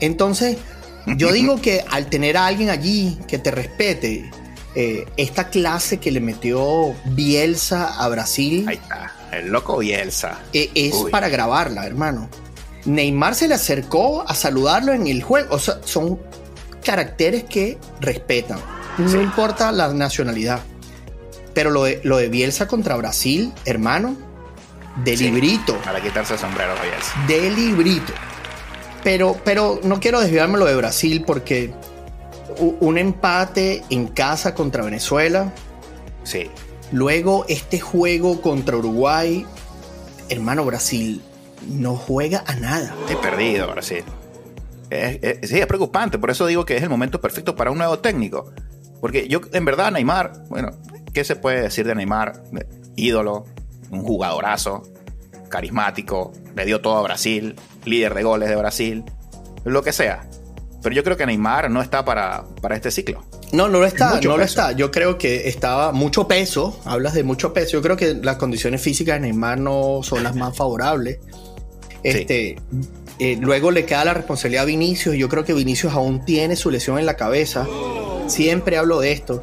Entonces, 0.00 0.58
yo 1.06 1.32
digo 1.32 1.60
que 1.60 1.84
al 1.90 2.06
tener 2.06 2.36
a 2.36 2.46
alguien 2.46 2.70
allí 2.70 3.18
que 3.26 3.38
te 3.38 3.50
respete, 3.50 4.30
eh, 4.74 5.06
esta 5.16 5.48
clase 5.48 5.98
que 5.98 6.10
le 6.10 6.20
metió 6.20 6.94
Bielsa 7.06 7.94
a 8.02 8.08
Brasil. 8.08 8.66
Ahí 8.68 8.76
está, 8.76 9.12
el 9.32 9.48
loco 9.48 9.78
Bielsa. 9.78 10.40
E, 10.52 10.70
es 10.74 10.96
para 11.10 11.28
grabarla, 11.28 11.86
hermano. 11.86 12.28
Neymar 12.84 13.34
se 13.34 13.48
le 13.48 13.54
acercó 13.54 14.28
a 14.28 14.34
saludarlo 14.34 14.92
en 14.92 15.06
el 15.06 15.22
juego. 15.22 15.54
O 15.54 15.58
sea, 15.58 15.80
son 15.84 16.20
caracteres 16.84 17.44
que 17.44 17.78
respetan. 18.00 18.58
No 18.98 19.20
importa 19.20 19.72
la 19.72 19.92
nacionalidad. 19.92 20.60
Pero 21.54 21.70
lo 21.70 21.84
de, 21.84 22.00
lo 22.04 22.16
de 22.16 22.28
Bielsa 22.28 22.66
contra 22.66 22.96
Brasil, 22.96 23.52
hermano, 23.64 24.16
de 25.04 25.16
librito. 25.16 25.76
Para 25.78 26.00
quitarse 26.00 26.34
el 26.34 26.38
sombrero 26.38 26.74
Bielsa. 26.82 27.24
De 27.26 27.50
librito. 27.50 28.12
Pero, 29.02 29.36
pero 29.44 29.80
no 29.82 30.00
quiero 30.00 30.20
desviarme 30.20 30.58
lo 30.58 30.64
de 30.64 30.76
Brasil 30.76 31.24
porque 31.26 31.72
un 32.58 32.98
empate 32.98 33.82
en 33.90 34.08
casa 34.08 34.54
contra 34.54 34.84
Venezuela. 34.84 35.52
Sí. 36.22 36.50
Luego 36.92 37.44
este 37.48 37.80
juego 37.80 38.40
contra 38.40 38.76
Uruguay. 38.76 39.46
Hermano, 40.28 40.64
Brasil 40.64 41.22
no 41.68 41.96
juega 41.96 42.44
a 42.46 42.54
nada. 42.56 42.94
He 43.08 43.16
perdido, 43.16 43.70
Brasil. 43.70 44.04
sí, 44.90 45.58
es 45.58 45.66
preocupante. 45.66 46.18
Por 46.18 46.30
eso 46.30 46.46
digo 46.46 46.64
que 46.64 46.76
es 46.76 46.82
el 46.82 46.90
momento 46.90 47.20
perfecto 47.20 47.54
para 47.56 47.70
un 47.70 47.78
nuevo 47.78 47.98
técnico. 47.98 48.52
Porque 49.00 49.28
yo, 49.28 49.40
en 49.52 49.64
verdad, 49.64 49.92
Neymar, 49.92 50.32
bueno, 50.48 50.70
¿qué 51.12 51.24
se 51.24 51.36
puede 51.36 51.62
decir 51.62 51.86
de 51.86 51.94
Neymar? 51.94 52.42
Ídolo, 52.96 53.44
un 53.90 54.02
jugadorazo, 54.02 54.82
carismático, 55.48 56.32
le 56.56 56.64
dio 56.64 56.80
todo 56.80 56.96
a 56.96 57.02
Brasil, 57.02 57.56
líder 57.84 58.14
de 58.14 58.22
goles 58.22 58.48
de 58.48 58.56
Brasil, 58.56 59.04
lo 59.64 59.82
que 59.82 59.92
sea. 59.92 60.26
Pero 60.82 60.94
yo 60.94 61.04
creo 61.04 61.16
que 61.16 61.26
Neymar 61.26 61.70
no 61.70 61.80
está 61.82 62.04
para, 62.04 62.44
para 62.60 62.76
este 62.76 62.90
ciclo. 62.90 63.24
No, 63.54 63.68
no 63.68 63.78
lo 63.78 63.86
está, 63.86 64.20
no 64.20 64.36
lo 64.36 64.42
está. 64.42 64.72
Yo 64.72 64.90
creo 64.90 65.16
que 65.16 65.48
estaba 65.48 65.92
mucho 65.92 66.26
peso, 66.26 66.80
hablas 66.84 67.14
de 67.14 67.22
mucho 67.22 67.52
peso. 67.52 67.72
Yo 67.72 67.82
creo 67.82 67.96
que 67.96 68.14
las 68.14 68.36
condiciones 68.36 68.82
físicas 68.82 69.14
de 69.14 69.20
Neymar 69.20 69.58
no 69.58 70.00
son 70.02 70.24
las 70.24 70.34
más 70.34 70.56
favorables. 70.56 71.18
Este, 72.02 72.56
eh, 73.18 73.38
luego 73.40 73.70
le 73.70 73.86
queda 73.86 74.04
la 74.04 74.14
responsabilidad 74.14 74.64
a 74.64 74.66
Vinicius. 74.66 75.16
Yo 75.16 75.28
creo 75.28 75.44
que 75.44 75.54
Vinicius 75.54 75.92
aún 75.92 76.24
tiene 76.24 76.56
su 76.56 76.70
lesión 76.70 76.98
en 76.98 77.06
la 77.06 77.16
cabeza. 77.16 77.66
Siempre 78.26 78.76
hablo 78.76 79.00
de 79.00 79.12
esto. 79.12 79.42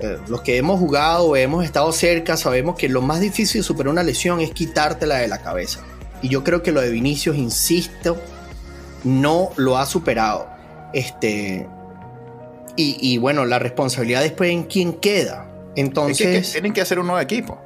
Eh, 0.00 0.18
los 0.28 0.42
que 0.42 0.58
hemos 0.58 0.78
jugado, 0.78 1.34
hemos 1.34 1.64
estado 1.64 1.90
cerca, 1.92 2.36
sabemos 2.36 2.76
que 2.76 2.88
lo 2.88 3.00
más 3.00 3.20
difícil 3.20 3.62
de 3.62 3.64
superar 3.64 3.90
una 3.90 4.02
lesión 4.02 4.40
es 4.40 4.50
quitártela 4.50 5.16
de 5.16 5.28
la 5.28 5.38
cabeza. 5.38 5.80
Y 6.20 6.28
yo 6.28 6.44
creo 6.44 6.62
que 6.62 6.70
lo 6.70 6.80
de 6.80 6.90
Vinicius, 6.90 7.36
insisto, 7.36 8.16
no 9.04 9.50
lo 9.56 9.78
ha 9.78 9.86
superado. 9.86 10.48
Este, 10.92 11.66
y, 12.80 13.18
bueno, 13.18 13.44
la 13.44 13.58
responsabilidad 13.58 14.22
después 14.22 14.50
en 14.50 14.64
quién 14.64 14.94
queda. 14.94 15.50
Entonces. 15.76 16.52
tienen 16.52 16.72
que 16.72 16.80
hacer 16.80 16.98
un 16.98 17.06
nuevo 17.06 17.20
equipo. 17.20 17.58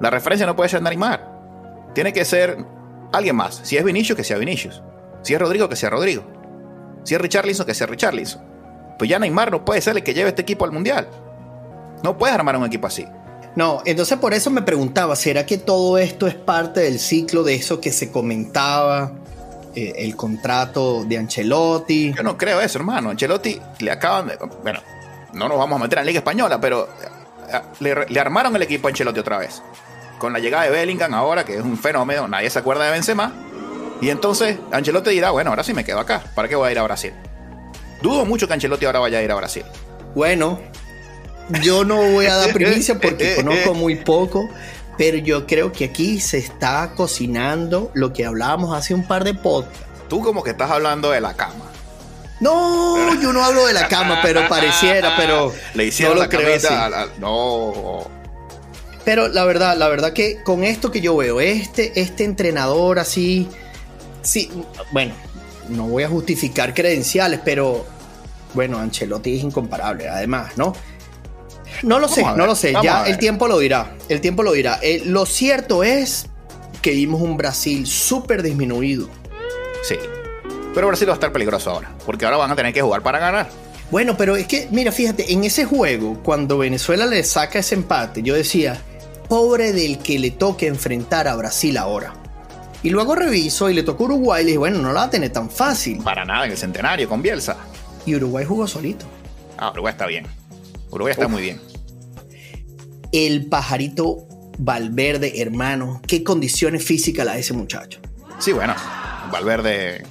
La 0.00 0.10
referencia 0.10 0.46
no 0.46 0.56
puede 0.56 0.68
ser 0.68 0.82
Neymar. 0.82 1.32
Tiene 1.94 2.12
que 2.12 2.24
ser 2.24 2.58
alguien 3.12 3.36
más. 3.36 3.60
Si 3.62 3.76
es 3.76 3.84
Vinicius, 3.84 4.16
que 4.16 4.24
sea 4.24 4.38
Vinicius. 4.38 4.82
Si 5.22 5.34
es 5.34 5.40
Rodrigo, 5.40 5.68
que 5.68 5.76
sea 5.76 5.90
Rodrigo. 5.90 6.24
Si 7.04 7.14
es 7.14 7.20
Richarlison, 7.20 7.66
que 7.66 7.74
sea 7.74 7.86
Richarlison. 7.86 8.42
Pues 8.98 9.10
ya 9.10 9.18
Neymar 9.18 9.50
no 9.50 9.64
puede 9.64 9.80
ser 9.80 9.96
el 9.96 10.02
que 10.02 10.14
lleve 10.14 10.30
este 10.30 10.42
equipo 10.42 10.64
al 10.64 10.72
mundial. 10.72 11.08
No 12.02 12.18
puedes 12.18 12.34
armar 12.34 12.56
un 12.56 12.64
equipo 12.64 12.86
así. 12.86 13.06
No, 13.56 13.82
entonces 13.84 14.18
por 14.18 14.34
eso 14.34 14.50
me 14.50 14.62
preguntaba, 14.62 15.14
¿será 15.14 15.46
que 15.46 15.58
todo 15.58 15.98
esto 15.98 16.26
es 16.26 16.34
parte 16.34 16.80
del 16.80 16.98
ciclo 16.98 17.44
de 17.44 17.54
eso 17.54 17.80
que 17.80 17.92
se 17.92 18.10
comentaba? 18.10 19.12
Eh, 19.76 19.92
el 19.96 20.14
contrato 20.14 21.04
de 21.04 21.18
Ancelotti. 21.18 22.14
Yo 22.14 22.22
no 22.22 22.38
creo 22.38 22.60
eso, 22.60 22.78
hermano. 22.78 23.10
Ancelotti 23.10 23.60
le 23.80 23.90
acaban 23.90 24.28
de. 24.28 24.38
Bueno, 24.62 24.80
no 25.32 25.48
nos 25.48 25.58
vamos 25.58 25.80
a 25.80 25.82
meter 25.82 25.98
en 25.98 26.04
la 26.04 26.06
Liga 26.06 26.18
Española, 26.18 26.60
pero 26.60 26.88
eh, 27.80 28.06
le, 28.08 28.20
armaron 28.20 28.54
el 28.54 28.62
equipo 28.62 28.86
a 28.86 28.90
Ancelotti 28.90 29.18
otra 29.18 29.38
vez. 29.38 29.62
Con 30.18 30.32
la 30.32 30.38
llegada 30.38 30.64
de 30.64 30.70
Bellingham 30.70 31.12
ahora, 31.12 31.44
que 31.44 31.56
es 31.56 31.62
un 31.62 31.76
fenómeno, 31.76 32.28
nadie 32.28 32.50
se 32.50 32.58
acuerda 32.60 32.84
de 32.84 32.92
Benzema. 32.92 33.32
Y 34.00 34.10
entonces 34.10 34.58
Ancelotti 34.70 35.10
dirá, 35.10 35.32
bueno, 35.32 35.50
ahora 35.50 35.64
sí 35.64 35.74
me 35.74 35.84
quedo 35.84 35.98
acá. 35.98 36.22
¿Para 36.36 36.48
qué 36.48 36.54
voy 36.54 36.68
a 36.68 36.72
ir 36.72 36.78
a 36.78 36.82
Brasil? 36.84 37.12
Dudo 38.00 38.24
mucho 38.24 38.46
que 38.46 38.54
Ancelotti 38.54 38.86
ahora 38.86 39.00
vaya 39.00 39.18
a 39.18 39.22
ir 39.22 39.32
a 39.32 39.34
Brasil. 39.34 39.64
Bueno, 40.14 40.60
yo 41.62 41.84
no 41.84 41.96
voy 41.96 42.26
a 42.26 42.36
dar 42.36 42.52
primicia 42.52 42.98
porque 43.00 43.36
conozco 43.42 43.74
muy 43.74 43.96
poco, 43.96 44.48
pero 44.96 45.18
yo 45.18 45.46
creo 45.46 45.72
que 45.72 45.86
aquí 45.86 46.20
se 46.20 46.38
está 46.38 46.92
cocinando 46.94 47.90
lo 47.94 48.12
que 48.12 48.24
hablábamos 48.24 48.76
hace 48.76 48.94
un 48.94 49.06
par 49.06 49.24
de 49.24 49.34
podcasts. 49.34 49.84
Tú 50.08 50.20
como 50.20 50.42
que 50.42 50.50
estás 50.50 50.70
hablando 50.70 51.10
de 51.10 51.20
la 51.20 51.34
cama. 51.34 51.64
No, 52.40 53.20
yo 53.20 53.32
no 53.32 53.42
hablo 53.42 53.66
de 53.66 53.72
la 53.72 53.88
cama, 53.88 54.18
pero 54.22 54.48
pareciera, 54.48 55.16
pero 55.16 55.52
le 55.74 55.86
hicieron 55.86 56.18
la 56.18 56.28
camita. 56.28 57.08
no. 57.18 58.06
Pero 59.04 59.28
la 59.28 59.44
verdad, 59.44 59.76
la 59.76 59.88
verdad 59.88 60.12
que 60.12 60.42
con 60.42 60.64
esto 60.64 60.90
que 60.90 61.00
yo 61.00 61.16
veo, 61.16 61.40
este, 61.40 62.00
este 62.00 62.24
entrenador 62.24 62.98
así, 62.98 63.48
sí, 64.22 64.50
bueno, 64.92 65.14
no 65.68 65.88
voy 65.88 66.04
a 66.04 66.08
justificar 66.08 66.72
credenciales, 66.72 67.40
pero 67.44 67.86
bueno, 68.54 68.78
Ancelotti 68.78 69.36
es 69.36 69.44
incomparable, 69.44 70.08
además, 70.08 70.56
¿no? 70.56 70.74
No 71.82 71.98
lo 71.98 72.08
sé, 72.08 72.22
no 72.22 72.46
lo 72.46 72.54
sé. 72.54 72.74
ya 72.82 73.06
el 73.06 73.18
tiempo 73.18 73.48
lo 73.48 73.58
dirá. 73.58 73.94
El 74.08 74.20
tiempo 74.20 74.42
lo 74.42 74.52
dirá. 74.52 74.78
Eh, 74.82 75.02
lo 75.04 75.26
cierto 75.26 75.84
es 75.84 76.26
que 76.82 76.92
vimos 76.92 77.20
un 77.22 77.36
Brasil 77.36 77.86
súper 77.86 78.42
disminuido. 78.42 79.08
Sí. 79.82 79.96
Pero 80.74 80.88
Brasil 80.88 81.08
va 81.08 81.12
a 81.12 81.14
estar 81.14 81.32
peligroso 81.32 81.70
ahora. 81.70 81.92
Porque 82.04 82.24
ahora 82.24 82.36
van 82.36 82.50
a 82.50 82.56
tener 82.56 82.72
que 82.72 82.82
jugar 82.82 83.02
para 83.02 83.18
ganar. 83.18 83.48
Bueno, 83.90 84.16
pero 84.16 84.36
es 84.36 84.46
que, 84.46 84.68
mira, 84.70 84.90
fíjate, 84.92 85.32
en 85.32 85.44
ese 85.44 85.64
juego, 85.64 86.20
cuando 86.22 86.58
Venezuela 86.58 87.06
le 87.06 87.22
saca 87.22 87.60
ese 87.60 87.74
empate, 87.76 88.22
yo 88.22 88.34
decía, 88.34 88.80
pobre 89.28 89.72
del 89.72 89.98
que 89.98 90.18
le 90.18 90.30
toque 90.30 90.66
enfrentar 90.66 91.28
a 91.28 91.36
Brasil 91.36 91.76
ahora. 91.76 92.12
Y 92.82 92.90
luego 92.90 93.14
reviso 93.14 93.70
y 93.70 93.74
le 93.74 93.82
tocó 93.82 94.04
Uruguay 94.04 94.42
y 94.42 94.44
le 94.44 94.50
dije, 94.50 94.58
bueno, 94.58 94.78
no 94.78 94.92
la 94.92 95.00
va 95.00 95.06
a 95.06 95.10
tener 95.10 95.30
tan 95.30 95.48
fácil. 95.48 96.02
Para 96.02 96.24
nada 96.24 96.44
en 96.44 96.52
el 96.52 96.58
centenario 96.58 97.08
con 97.08 97.22
Bielsa. 97.22 97.56
Y 98.04 98.14
Uruguay 98.14 98.44
jugó 98.44 98.66
solito. 98.66 99.06
Ah, 99.56 99.70
Uruguay 99.70 99.92
está 99.92 100.06
bien. 100.06 100.26
Uruguay 100.94 101.12
está 101.12 101.28
muy 101.28 101.42
bien. 101.42 101.60
El 103.12 103.46
pajarito 103.46 104.28
Valverde, 104.58 105.40
hermano, 105.40 106.00
qué 106.06 106.22
condiciones 106.22 106.84
físicas 106.84 107.26
la 107.26 107.34
de 107.34 107.40
ese 107.40 107.52
muchacho. 107.52 108.00
Sí, 108.38 108.52
bueno, 108.52 108.74
Valverde 109.32 110.04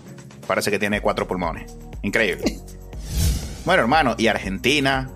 parece 0.47 0.71
que 0.71 0.79
tiene 0.79 1.01
cuatro 1.01 1.27
pulmones. 1.27 1.73
Increíble. 2.01 2.59
bueno, 3.65 3.81
hermano, 3.81 4.15
y 4.17 4.27
Argentina, 4.27 5.09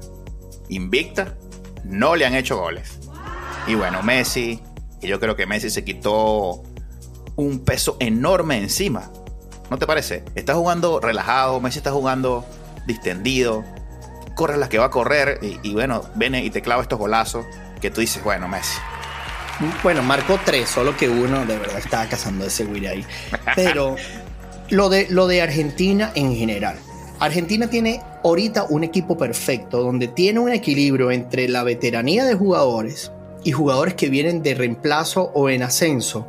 invicta, 0.70 1.38
no 1.84 2.16
le 2.16 2.26
han 2.26 2.36
hecho 2.36 2.58
goles. 2.58 3.00
Y 3.68 3.76
bueno, 3.76 4.02
Messi, 4.04 4.62
y 5.02 5.08
yo 5.08 5.20
creo 5.20 5.36
que 5.36 5.46
Messi 5.46 5.70
se 5.70 5.84
quitó 5.84 6.64
un 7.36 7.60
peso 7.66 7.98
enorme 8.00 8.58
encima. 8.58 9.12
¿No 9.70 9.78
te 9.78 9.86
parece? 9.86 10.24
Está 10.36 10.56
jugando 10.56 11.02
relajado, 11.02 11.60
Messi 11.60 11.80
está 11.80 11.92
jugando 11.92 12.46
distendido, 12.86 13.66
corre 14.38 14.56
las 14.56 14.70
que 14.70 14.78
va 14.78 14.86
a 14.86 14.90
correr 14.92 15.40
y, 15.42 15.74
bueno, 15.74 16.04
viene 16.16 16.46
y 16.46 16.52
te 16.52 16.62
clava 16.62 16.84
estos 16.84 17.00
golazos 17.00 17.46
que 17.82 17.92
tú 17.92 18.02
dices, 18.02 18.24
bueno, 18.24 18.48
Messi. 18.48 18.78
Bueno, 19.82 20.04
marcó 20.04 20.40
tres, 20.46 20.70
solo 20.70 20.96
que 20.96 21.10
uno 21.10 21.44
de 21.46 21.58
verdad 21.58 21.80
estaba 21.80 22.06
cazando 22.06 22.46
ese 22.46 22.64
Willy 22.64 22.86
ahí. 22.86 23.06
Pero 23.56 23.96
lo 24.70 24.90
de, 24.90 25.08
lo 25.10 25.26
de 25.28 25.42
Argentina 25.42 26.12
en 26.14 26.36
general. 26.36 26.78
Argentina 27.20 27.68
tiene 27.68 28.00
ahorita 28.24 28.68
un 28.70 28.84
equipo 28.84 29.18
perfecto 29.18 29.82
donde 29.82 30.08
tiene 30.08 30.40
un 30.40 30.52
equilibrio 30.52 31.10
entre 31.10 31.50
la 31.50 31.64
veteranía 31.64 32.24
de 32.24 32.36
jugadores 32.36 33.12
y 33.44 33.52
jugadores 33.54 33.96
que 33.96 34.10
vienen 34.10 34.44
de 34.44 34.54
reemplazo 34.54 35.32
o 35.34 35.50
en 35.50 35.64
ascenso, 35.64 36.28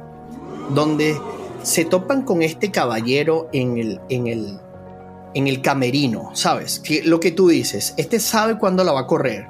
donde 0.70 1.20
se 1.62 1.84
topan 1.84 2.22
con 2.22 2.42
este 2.42 2.70
caballero 2.70 3.50
en 3.52 3.76
el, 3.76 4.00
en 4.08 4.28
el, 4.28 4.58
en 5.35 5.47
el 5.47 5.62
camerino, 5.62 6.30
¿sabes? 6.35 6.78
Que 6.78 7.02
lo 7.02 7.20
que 7.20 7.30
tú 7.30 7.49
dices, 7.49 7.94
este 7.97 8.20
sabe 8.20 8.58
cuándo 8.58 8.85
la 8.85 8.92
va 8.92 9.00
a 9.00 9.06
correr. 9.06 9.47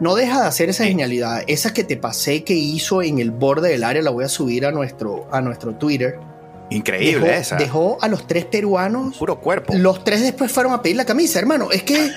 no 0.00 0.14
deja 0.14 0.40
de 0.40 0.46
hacer 0.46 0.68
esa 0.68 0.84
genialidad. 0.84 1.42
Esa 1.46 1.72
que 1.72 1.82
te 1.82 1.96
pasé 1.96 2.44
que 2.44 2.54
hizo 2.54 3.02
en 3.02 3.18
el 3.18 3.30
borde 3.32 3.70
del 3.70 3.82
área, 3.82 4.02
la 4.02 4.10
voy 4.10 4.24
a 4.24 4.28
subir 4.28 4.64
a 4.64 4.70
nuestro, 4.70 5.26
a 5.32 5.40
nuestro 5.40 5.74
Twitter. 5.74 6.18
Increíble 6.70 7.26
dejó, 7.26 7.40
esa. 7.40 7.56
Dejó 7.56 7.98
a 8.00 8.08
los 8.08 8.26
tres 8.26 8.44
peruanos. 8.44 9.16
Puro 9.16 9.40
cuerpo. 9.40 9.74
Los 9.74 10.04
tres 10.04 10.22
después 10.22 10.52
fueron 10.52 10.72
a 10.72 10.82
pedir 10.82 10.96
la 10.96 11.04
camisa, 11.04 11.38
hermano. 11.38 11.70
Es 11.72 11.82
que 11.82 12.10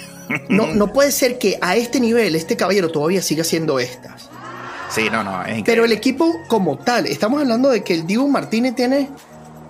no, 0.48 0.66
no 0.74 0.92
puede 0.92 1.12
ser 1.12 1.38
que 1.38 1.58
a 1.60 1.76
este 1.76 2.00
nivel 2.00 2.34
este 2.34 2.56
caballero 2.56 2.90
todavía 2.90 3.22
siga 3.22 3.42
haciendo 3.42 3.78
estas. 3.78 4.30
Sí, 4.90 5.08
no, 5.12 5.22
no, 5.22 5.42
es 5.42 5.58
increíble. 5.58 5.64
Pero 5.66 5.84
el 5.84 5.92
equipo 5.92 6.34
como 6.48 6.78
tal, 6.78 7.06
estamos 7.06 7.40
hablando 7.40 7.68
de 7.68 7.84
que 7.84 7.94
el 7.94 8.06
Dibu 8.06 8.26
Martínez 8.28 8.74
tiene 8.74 9.10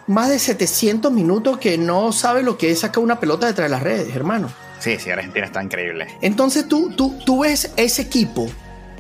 más 0.08 0.28
de 0.30 0.38
700 0.38 1.12
minutos 1.12 1.58
que 1.58 1.78
no 1.78 2.12
sabe 2.12 2.42
lo 2.42 2.58
que 2.58 2.70
es 2.70 2.80
sacar 2.80 3.02
una 3.04 3.20
pelota 3.20 3.46
detrás 3.46 3.66
de 3.66 3.70
las 3.70 3.82
redes, 3.82 4.14
hermano. 4.16 4.50
Sí, 4.80 4.96
sí, 4.98 5.10
Argentina 5.10 5.46
está 5.46 5.62
increíble. 5.62 6.06
Entonces 6.22 6.66
tú, 6.68 6.90
tú, 6.90 7.18
tú 7.24 7.40
ves 7.40 7.70
ese 7.76 8.02
equipo 8.02 8.48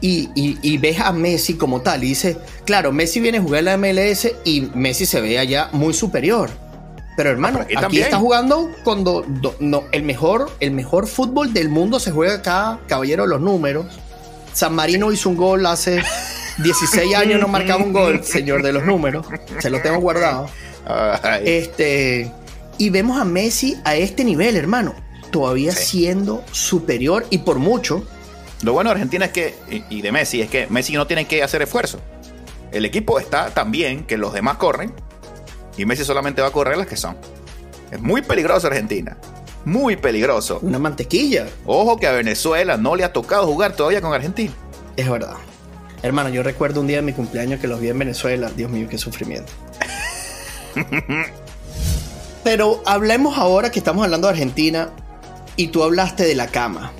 y, 0.00 0.30
y, 0.34 0.58
y, 0.62 0.78
ves 0.78 1.00
a 1.00 1.12
Messi 1.12 1.54
como 1.54 1.80
tal 1.80 2.04
y 2.04 2.08
dices, 2.08 2.36
claro, 2.64 2.92
Messi 2.92 3.20
viene 3.20 3.38
a 3.38 3.42
jugar 3.42 3.60
en 3.60 3.64
la 3.64 3.76
MLS 3.76 4.28
y 4.44 4.68
Messi 4.74 5.06
se 5.06 5.20
ve 5.20 5.38
allá 5.38 5.70
muy 5.72 5.94
superior. 5.94 6.50
Pero 7.16 7.30
hermano, 7.30 7.60
aquí 7.60 7.74
aquí, 7.76 8.00
está 8.00 8.18
jugando 8.18 8.70
cuando 8.84 9.24
do- 9.26 9.56
no, 9.58 9.84
el, 9.90 10.04
mejor, 10.04 10.52
el 10.60 10.70
mejor 10.70 11.08
fútbol 11.08 11.52
del 11.52 11.68
mundo 11.68 11.98
se 11.98 12.12
juega 12.12 12.34
acá, 12.34 12.78
caballero 12.86 13.24
de 13.24 13.30
los 13.30 13.40
números. 13.40 13.86
San 14.52 14.74
Marino 14.74 15.10
hizo 15.10 15.28
un 15.28 15.36
gol 15.36 15.66
hace 15.66 16.00
16 16.58 17.14
años, 17.16 17.40
no 17.40 17.48
marcaba 17.48 17.82
un 17.82 17.92
gol, 17.92 18.22
señor 18.24 18.62
de 18.62 18.72
los 18.72 18.84
números. 18.84 19.26
Se 19.58 19.68
lo 19.68 19.80
tengo 19.82 19.98
guardado. 19.98 20.48
Ay, 20.88 21.42
Este, 21.44 22.30
y 22.78 22.90
vemos 22.90 23.20
a 23.20 23.24
Messi 23.24 23.76
a 23.84 23.94
este 23.96 24.24
nivel, 24.24 24.56
hermano. 24.56 24.94
Todavía 25.30 25.72
Sí. 25.72 25.84
siendo 25.98 26.42
superior 26.52 27.26
y 27.30 27.38
por 27.38 27.58
mucho. 27.58 28.04
Lo 28.62 28.72
bueno 28.72 28.90
de 28.90 28.94
Argentina 28.94 29.26
es 29.26 29.32
que, 29.32 29.54
y, 29.70 29.84
y 29.90 30.00
de 30.02 30.10
Messi, 30.10 30.40
es 30.40 30.48
que 30.50 30.66
Messi 30.68 30.94
no 30.94 31.06
tiene 31.06 31.26
que 31.26 31.42
hacer 31.42 31.62
esfuerzo. 31.62 32.00
El 32.72 32.84
equipo 32.84 33.18
está 33.20 33.50
tan 33.50 33.70
bien 33.70 34.04
que 34.04 34.16
los 34.16 34.32
demás 34.32 34.56
corren 34.56 34.92
y 35.76 35.84
Messi 35.84 36.04
solamente 36.04 36.42
va 36.42 36.48
a 36.48 36.50
correr 36.52 36.76
las 36.76 36.86
que 36.86 36.96
son. 36.96 37.16
Es 37.90 38.00
muy 38.00 38.22
peligroso 38.22 38.66
Argentina. 38.66 39.16
Muy 39.64 39.96
peligroso. 39.96 40.58
Una 40.62 40.78
mantequilla. 40.78 41.46
Ojo 41.66 41.98
que 41.98 42.06
a 42.06 42.12
Venezuela 42.12 42.76
no 42.76 42.96
le 42.96 43.04
ha 43.04 43.12
tocado 43.12 43.46
jugar 43.46 43.74
todavía 43.76 44.00
con 44.00 44.12
Argentina. 44.14 44.52
Es 44.96 45.08
verdad. 45.08 45.34
Hermano, 46.02 46.28
yo 46.30 46.42
recuerdo 46.42 46.80
un 46.80 46.86
día 46.86 46.96
de 46.96 47.02
mi 47.02 47.12
cumpleaños 47.12 47.60
que 47.60 47.66
los 47.68 47.80
vi 47.80 47.88
en 47.88 47.98
Venezuela. 47.98 48.50
Dios 48.56 48.70
mío, 48.70 48.86
qué 48.90 48.98
sufrimiento. 48.98 49.52
Pero 52.44 52.82
hablemos 52.86 53.36
ahora 53.38 53.70
que 53.70 53.78
estamos 53.78 54.04
hablando 54.04 54.26
de 54.28 54.32
Argentina 54.32 54.90
y 55.56 55.68
tú 55.68 55.82
hablaste 55.82 56.24
de 56.24 56.34
la 56.34 56.46
cama. 56.48 56.92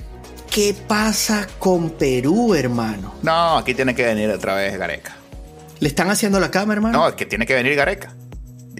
¿Qué 0.51 0.75
pasa 0.87 1.47
con 1.59 1.91
Perú, 1.91 2.53
hermano? 2.55 3.13
No, 3.21 3.57
aquí 3.57 3.73
tiene 3.73 3.95
que 3.95 4.03
venir 4.03 4.29
otra 4.29 4.55
vez 4.55 4.77
Gareca. 4.77 5.15
¿Le 5.79 5.87
están 5.87 6.09
haciendo 6.09 6.39
la 6.39 6.51
cama, 6.51 6.73
hermano? 6.73 6.97
No, 6.99 7.07
es 7.07 7.15
que 7.15 7.25
tiene 7.25 7.45
que 7.45 7.53
venir 7.53 7.75
Gareca. 7.75 8.13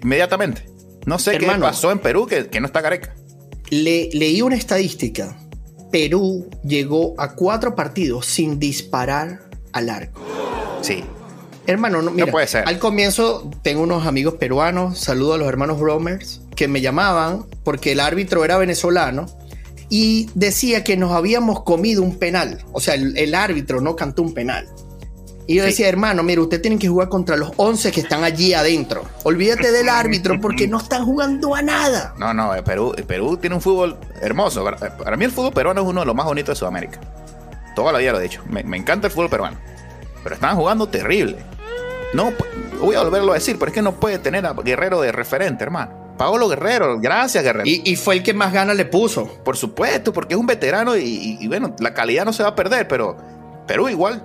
Inmediatamente. 0.01 0.65
No 1.05 1.17
sé 1.17 1.35
Hermano. 1.35 1.53
qué 1.55 1.61
pasó 1.61 1.91
en 1.91 1.99
Perú 1.99 2.27
que, 2.27 2.47
que 2.47 2.59
no 2.59 2.65
está 2.67 2.81
Gareca. 2.81 3.15
Le, 3.69 4.09
leí 4.13 4.41
una 4.41 4.55
estadística. 4.55 5.37
Perú 5.91 6.49
llegó 6.63 7.15
a 7.17 7.35
cuatro 7.35 7.75
partidos 7.75 8.25
sin 8.25 8.59
disparar 8.59 9.39
al 9.73 9.89
arco. 9.89 10.21
Sí. 10.81 11.03
Hermano, 11.69 12.01
no, 12.01 12.11
mira, 12.11 12.31
puede 12.31 12.47
ser. 12.47 12.67
al 12.67 12.79
comienzo 12.79 13.49
tengo 13.61 13.81
unos 13.83 14.05
amigos 14.07 14.35
peruanos, 14.35 14.99
saludo 14.99 15.33
a 15.33 15.37
los 15.37 15.47
hermanos 15.47 15.79
Bromers, 15.79 16.41
que 16.55 16.67
me 16.67 16.81
llamaban 16.81 17.45
porque 17.63 17.91
el 17.93 17.99
árbitro 17.99 18.43
era 18.43 18.57
venezolano 18.57 19.27
y 19.89 20.29
decía 20.35 20.83
que 20.83 20.97
nos 20.97 21.11
habíamos 21.11 21.63
comido 21.63 22.01
un 22.03 22.17
penal. 22.17 22.63
O 22.73 22.79
sea, 22.79 22.93
el, 22.95 23.17
el 23.17 23.33
árbitro 23.35 23.81
no 23.81 23.95
cantó 23.95 24.21
un 24.21 24.33
penal. 24.33 24.67
Y 25.47 25.55
yo 25.55 25.63
Sí. 25.63 25.69
decía, 25.71 25.89
hermano, 25.89 26.21
mira, 26.21 26.41
usted 26.41 26.61
tiene 26.61 26.77
que 26.77 26.87
jugar 26.87 27.09
contra 27.09 27.35
los 27.35 27.51
11 27.57 27.91
que 27.91 28.01
están 28.01 28.23
allí 28.23 28.53
adentro. 28.53 29.03
Olvídate 29.23 29.71
del 29.71 29.89
árbitro 29.89 30.39
porque 30.39 30.67
no 30.67 30.77
están 30.77 31.05
jugando 31.05 31.55
a 31.55 31.63
nada. 31.63 32.13
No, 32.19 32.35
no, 32.35 32.53
eh, 32.53 32.61
Perú, 32.61 32.93
eh, 32.97 33.01
Perú 33.03 33.35
tiene 33.37 33.55
un 33.55 33.61
fútbol 33.61 33.97
hermoso. 34.21 34.63
Para, 34.63 34.77
eh, 34.85 34.91
para 35.03 35.17
mí 35.17 35.25
el 35.25 35.31
fútbol 35.31 35.51
peruano 35.53 35.81
es 35.81 35.87
uno 35.87 36.01
de 36.01 36.05
los 36.05 36.15
más 36.15 36.27
bonitos 36.27 36.53
de 36.55 36.59
Sudamérica. 36.59 36.99
Toda 37.75 37.91
la 37.91 37.97
vida 37.97 38.11
lo 38.11 38.19
he 38.19 38.23
dicho. 38.23 38.43
Me, 38.47 38.63
me 38.63 38.77
encanta 38.77 39.07
el 39.07 39.13
fútbol 39.13 39.29
peruano. 39.31 39.57
Pero 40.21 40.35
están 40.35 40.55
jugando 40.55 40.87
terrible. 40.87 41.37
No, 42.13 42.31
pu- 42.31 42.45
voy 42.81 42.95
a 42.95 43.03
volverlo 43.03 43.31
a 43.31 43.35
decir, 43.35 43.57
pero 43.59 43.69
es 43.69 43.75
que 43.75 43.81
no 43.81 43.93
puede 43.93 44.19
tener 44.19 44.45
a 44.45 44.53
Guerrero 44.53 45.01
de 45.01 45.11
referente, 45.11 45.63
hermano. 45.63 45.91
Paolo 46.17 46.49
Guerrero, 46.49 46.99
gracias 46.99 47.43
Guerrero. 47.43 47.65
Y, 47.65 47.81
y 47.85 47.95
fue 47.95 48.15
el 48.15 48.23
que 48.23 48.33
más 48.33 48.51
ganas 48.51 48.75
le 48.75 48.85
puso. 48.85 49.25
Por 49.43 49.55
supuesto, 49.55 50.11
porque 50.11 50.33
es 50.33 50.39
un 50.39 50.47
veterano 50.47 50.95
y, 50.97 51.01
y- 51.03 51.37
y 51.39 51.47
bueno, 51.47 51.75
la 51.79 51.93
calidad 51.93 52.25
no 52.25 52.33
se 52.33 52.43
va 52.43 52.49
a 52.49 52.55
perder, 52.55 52.87
pero 52.87 53.15
Perú 53.67 53.87
igual 53.89 54.21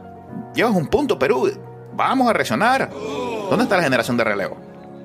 llevas 0.55 0.75
un 0.75 0.87
punto, 0.89 1.19
Perú. 1.19 1.51
Vamos 1.95 2.29
a 2.29 2.33
reaccionar. 2.33 2.91
¿Dónde 3.51 3.65
está 3.65 3.77
la 3.77 3.85
generación 3.85 4.17
de 4.17 4.25
relevo? 4.25 4.57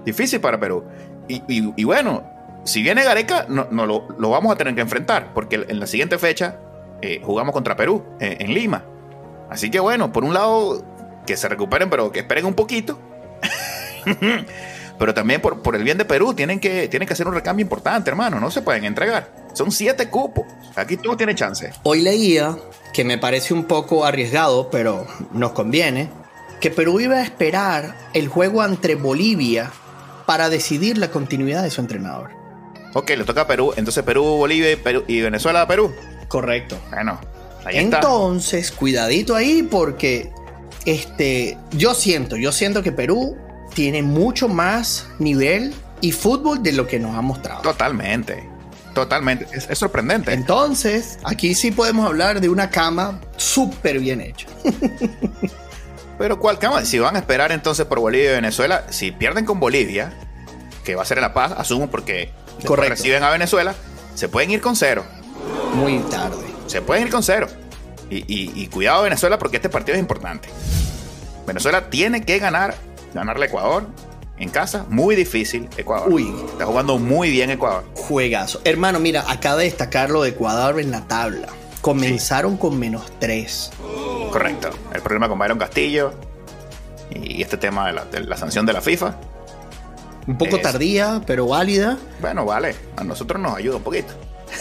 Difícil 0.06 0.40
para 0.40 0.60
Perú. 0.60 0.84
Y, 1.28 1.44
y- 1.48 1.74
y 1.76 1.84
bueno, 1.84 2.24
si 2.64 2.82
viene 2.82 3.04
Gareca, 3.04 3.46
no, 3.50 3.68
no 3.70 3.86
lo, 3.86 4.08
lo 4.18 4.30
vamos 4.32 4.52
a 4.54 4.56
tener 4.56 4.74
que 4.74 4.82
enfrentar, 4.82 5.32
porque 5.36 5.66
en 5.68 5.80
la 5.80 5.86
siguiente 5.86 6.18
fecha 6.18 6.56
eh, 7.02 7.22
jugamos 7.24 7.54
contra 7.54 7.76
Perú, 7.76 8.04
eh, 8.20 8.38
en 8.40 8.54
Lima. 8.54 8.84
Así 9.50 9.70
que 9.70 9.80
bueno, 9.80 10.12
por 10.12 10.24
un 10.24 10.34
lado, 10.34 10.82
que 11.30 11.38
se 11.38 11.48
recuperen, 11.48 11.92
pero 11.92 12.12
que 12.12 12.22
esperen 12.22 12.46
un 12.46 12.56
poquito. 12.56 12.98
Pero 14.98 15.14
también 15.14 15.40
por, 15.42 15.62
por 15.62 15.76
el 15.78 15.84
bien 15.84 15.98
de 15.98 16.04
Perú 16.04 16.34
tienen 16.34 16.60
que, 16.60 16.90
tienen 16.90 17.08
que 17.08 17.14
hacer 17.14 17.26
un 17.28 17.34
recambio 17.34 17.64
importante, 17.64 18.10
hermano. 18.10 18.38
No 18.40 18.52
se 18.52 18.62
pueden 18.62 18.84
entregar. 18.84 19.34
Son 19.54 19.72
siete 19.72 20.10
cupos. 20.10 20.44
Aquí 20.76 20.98
tú 20.98 21.10
no 21.10 21.16
tienes 21.16 21.36
chance. 21.38 21.72
Hoy 21.84 22.02
leía, 22.02 22.58
que 22.94 23.06
me 23.06 23.18
parece 23.18 23.54
un 23.54 23.64
poco 23.64 24.04
arriesgado, 24.04 24.70
pero 24.70 25.08
nos 25.32 25.52
conviene, 25.52 26.10
que 26.60 26.70
Perú 26.70 27.00
iba 27.00 27.16
a 27.18 27.24
esperar 27.24 27.96
el 28.14 28.28
juego 28.28 28.66
entre 28.66 28.96
Bolivia 28.96 29.72
para 30.26 30.50
decidir 30.50 30.98
la 30.98 31.12
continuidad 31.12 31.64
de 31.64 31.70
su 31.72 31.80
entrenador. 31.80 32.32
Ok, 32.94 33.12
le 33.12 33.24
toca 33.24 33.42
a 33.42 33.48
Perú. 33.48 33.72
Entonces 33.78 34.04
Perú, 34.04 34.24
Bolivia 34.24 34.70
y, 34.72 34.76
Perú- 34.76 35.06
y 35.08 35.22
Venezuela 35.22 35.62
a 35.62 35.68
Perú. 35.68 35.94
Correcto. 36.28 36.78
Bueno, 36.90 37.22
ahí 37.64 37.78
está. 37.78 37.98
Entonces, 38.00 38.70
cuidadito 38.72 39.34
ahí 39.34 39.64
porque 39.64 40.30
este, 40.92 41.58
yo 41.72 41.94
siento, 41.94 42.36
yo 42.36 42.52
siento 42.52 42.82
que 42.84 42.92
Perú 42.92 43.38
tiene 43.74 44.02
mucho 44.02 44.48
más 44.48 45.08
nivel 45.20 45.74
y 46.02 46.12
fútbol 46.12 46.64
de 46.64 46.74
lo 46.74 46.88
que 46.88 47.00
nos 47.00 47.16
ha 47.16 47.22
mostrado. 47.22 47.62
Totalmente. 47.62 48.48
Totalmente. 48.94 49.48
Es, 49.54 49.70
es 49.70 49.78
sorprendente. 49.78 50.34
Entonces, 50.34 51.20
aquí 51.24 51.54
sí 51.54 51.72
podemos 51.72 52.06
hablar 52.06 52.42
de 52.42 52.50
una 52.50 52.70
cama 52.70 53.20
súper 53.38 54.00
bien 54.00 54.20
hecha. 54.20 54.48
Pero 56.18 56.40
¿cuál 56.40 56.60
cama? 56.60 56.84
Si 56.84 57.00
van 57.00 57.16
a 57.16 57.20
esperar 57.20 57.52
entonces 57.52 57.86
por 57.86 58.00
Bolivia 58.00 58.32
y 58.32 58.34
Venezuela, 58.34 58.86
si 58.90 59.12
pierden 59.12 59.46
con 59.46 59.60
Bolivia, 59.60 60.12
que 60.84 60.96
va 60.96 61.04
a 61.04 61.06
ser 61.06 61.20
en 61.20 61.22
La 61.22 61.34
Paz, 61.34 61.54
asumo 61.56 61.90
porque 61.90 62.32
Correcto. 62.66 62.96
reciben 62.96 63.24
a 63.24 63.30
Venezuela, 63.30 63.76
se 64.16 64.28
pueden 64.28 64.52
ir 64.52 64.60
con 64.60 64.76
cero. 64.76 65.06
Muy 65.76 66.00
tarde. 66.10 66.46
Se 66.68 66.82
pueden 66.82 67.06
ir 67.06 67.12
con 67.12 67.24
cero. 67.24 67.48
Y, 68.10 68.18
y- 68.28 68.52
y 68.56 68.68
cuidado 68.68 69.04
Venezuela 69.04 69.38
porque 69.38 69.58
este 69.58 69.70
partido 69.70 69.96
es 69.96 70.00
importante. 70.00 70.50
Venezuela 71.46 71.90
tiene 71.90 72.24
que 72.24 72.40
ganar, 72.40 72.76
ganarle 73.14 73.46
a 73.46 73.48
Ecuador 73.50 73.86
en 74.38 74.50
casa. 74.50 74.86
Muy 74.90 75.16
difícil 75.16 75.68
Ecuador. 75.78 76.12
Uy. 76.12 76.34
Está 76.52 76.66
jugando 76.66 76.98
muy 76.98 77.30
bien 77.32 77.50
Ecuador. 77.52 77.84
Juegazo. 77.96 78.62
Hermano, 78.64 79.00
mira, 79.00 79.26
acaba 79.28 79.58
de 79.58 79.66
destacar 79.66 80.10
lo 80.10 80.24
de 80.24 80.30
Ecuador 80.30 80.80
en 80.80 80.92
la 80.92 81.08
tabla. 81.08 81.48
Comenzaron 81.82 82.58
con 82.58 82.78
menos 82.78 83.12
3. 83.20 83.72
Correcto. 84.32 84.70
El 84.94 85.02
problema 85.02 85.28
con 85.30 85.40
Byron 85.40 85.58
Castillo 85.58 86.14
y 87.10 87.42
este 87.42 87.58
tema 87.58 87.88
de 87.88 87.94
la, 87.94 88.06
de 88.06 88.20
la 88.22 88.38
sanción 88.38 88.66
de 88.66 88.74
la 88.74 88.82
FIFA. 88.82 89.16
Un 90.28 90.38
poco 90.38 90.58
Es- 90.58 90.62
tardía, 90.62 91.22
pero 91.26 91.48
válida. 91.48 91.98
Bueno, 92.22 92.46
vale. 92.46 92.76
A 92.98 93.04
nosotros 93.04 93.42
nos 93.42 93.56
ayuda 93.56 93.78
un 93.78 93.84
poquito. 93.84 94.14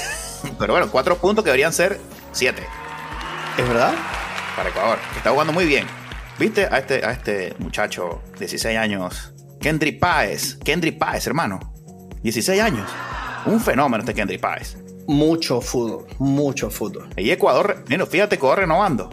Pero 0.59 0.73
bueno, 0.73 0.89
cuatro 0.91 1.17
puntos 1.19 1.45
que 1.45 1.49
deberían 1.51 1.73
ser 1.73 1.99
siete 2.33 2.63
¿Es 3.59 3.67
verdad? 3.67 3.93
para 4.59 4.71
Ecuador, 4.71 4.99
que 5.13 5.19
está 5.19 5.31
jugando 5.31 5.53
muy 5.53 5.67
bien. 5.67 5.87
¿Viste 6.39 6.67
a 6.67 6.79
este, 6.79 7.05
a 7.05 7.13
este 7.13 7.55
muchacho, 7.59 8.23
16 8.39 8.77
años? 8.77 9.33
Kendry 9.61 9.93
Páez. 9.93 10.57
Kendry 10.65 10.93
Páez, 10.93 11.27
hermano. 11.29 11.61
16 12.23 12.61
años. 12.61 12.91
Un 13.47 13.61
fenómeno 13.61 14.03
este 14.03 14.15
Kendry 14.15 14.39
Páez. 14.39 14.77
Mucho 15.07 15.61
fútbol, 15.61 16.07
mucho 16.19 16.71
fútbol. 16.71 17.09
Y 17.17 17.31
Ecuador, 17.31 17.85
mira, 17.89 18.07
fíjate, 18.07 18.35
Ecuador 18.35 18.59
renovando. 18.59 19.11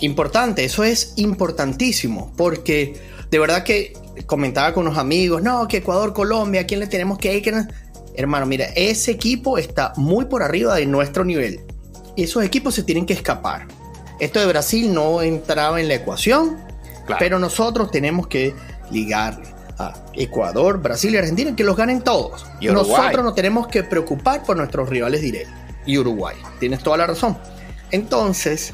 Importante, 0.00 0.64
eso 0.64 0.82
es 0.82 1.14
importantísimo, 1.16 2.32
porque 2.36 3.00
de 3.30 3.38
verdad 3.38 3.62
que 3.62 3.94
comentaba 4.26 4.74
con 4.74 4.86
unos 4.86 4.98
amigos, 4.98 5.42
no, 5.42 5.66
que 5.68 5.78
Ecuador, 5.78 6.12
Colombia, 6.12 6.62
¿a 6.62 6.64
quién 6.66 6.80
le 6.80 6.86
tenemos 6.86 7.18
que 7.18 7.36
ir? 7.36 7.42
Que 7.42 7.52
no-". 7.52 7.66
Hermano, 8.16 8.46
mira, 8.46 8.66
ese 8.74 9.12
equipo 9.12 9.58
está 9.58 9.92
muy 9.96 10.24
por 10.24 10.42
arriba 10.42 10.74
de 10.74 10.86
nuestro 10.86 11.24
nivel. 11.24 11.65
Esos 12.16 12.44
equipos 12.44 12.74
se 12.74 12.82
tienen 12.82 13.06
que 13.06 13.12
escapar. 13.12 13.66
Esto 14.20 14.40
de 14.40 14.46
Brasil 14.46 14.92
no 14.94 15.20
entraba 15.22 15.80
en 15.80 15.88
la 15.88 15.94
ecuación, 15.94 16.56
Claro. 17.04 17.18
pero 17.18 17.38
nosotros 17.38 17.90
tenemos 17.90 18.26
que 18.26 18.54
ligarle 18.90 19.46
a 19.78 19.92
Ecuador, 20.14 20.80
Brasil 20.80 21.14
y 21.14 21.18
Argentina, 21.18 21.54
que 21.54 21.62
los 21.64 21.76
ganen 21.76 22.00
todos. 22.00 22.46
Y 22.60 22.70
Uruguay. 22.70 22.96
Nosotros 22.98 23.24
nos 23.24 23.34
tenemos 23.34 23.66
que 23.68 23.82
preocupar 23.84 24.42
por 24.42 24.56
nuestros 24.56 24.88
rivales 24.88 25.20
directos. 25.20 25.54
Y 25.84 25.98
Uruguay, 25.98 26.36
tienes 26.58 26.82
toda 26.82 26.96
la 26.96 27.06
razón. 27.06 27.36
Entonces, 27.90 28.72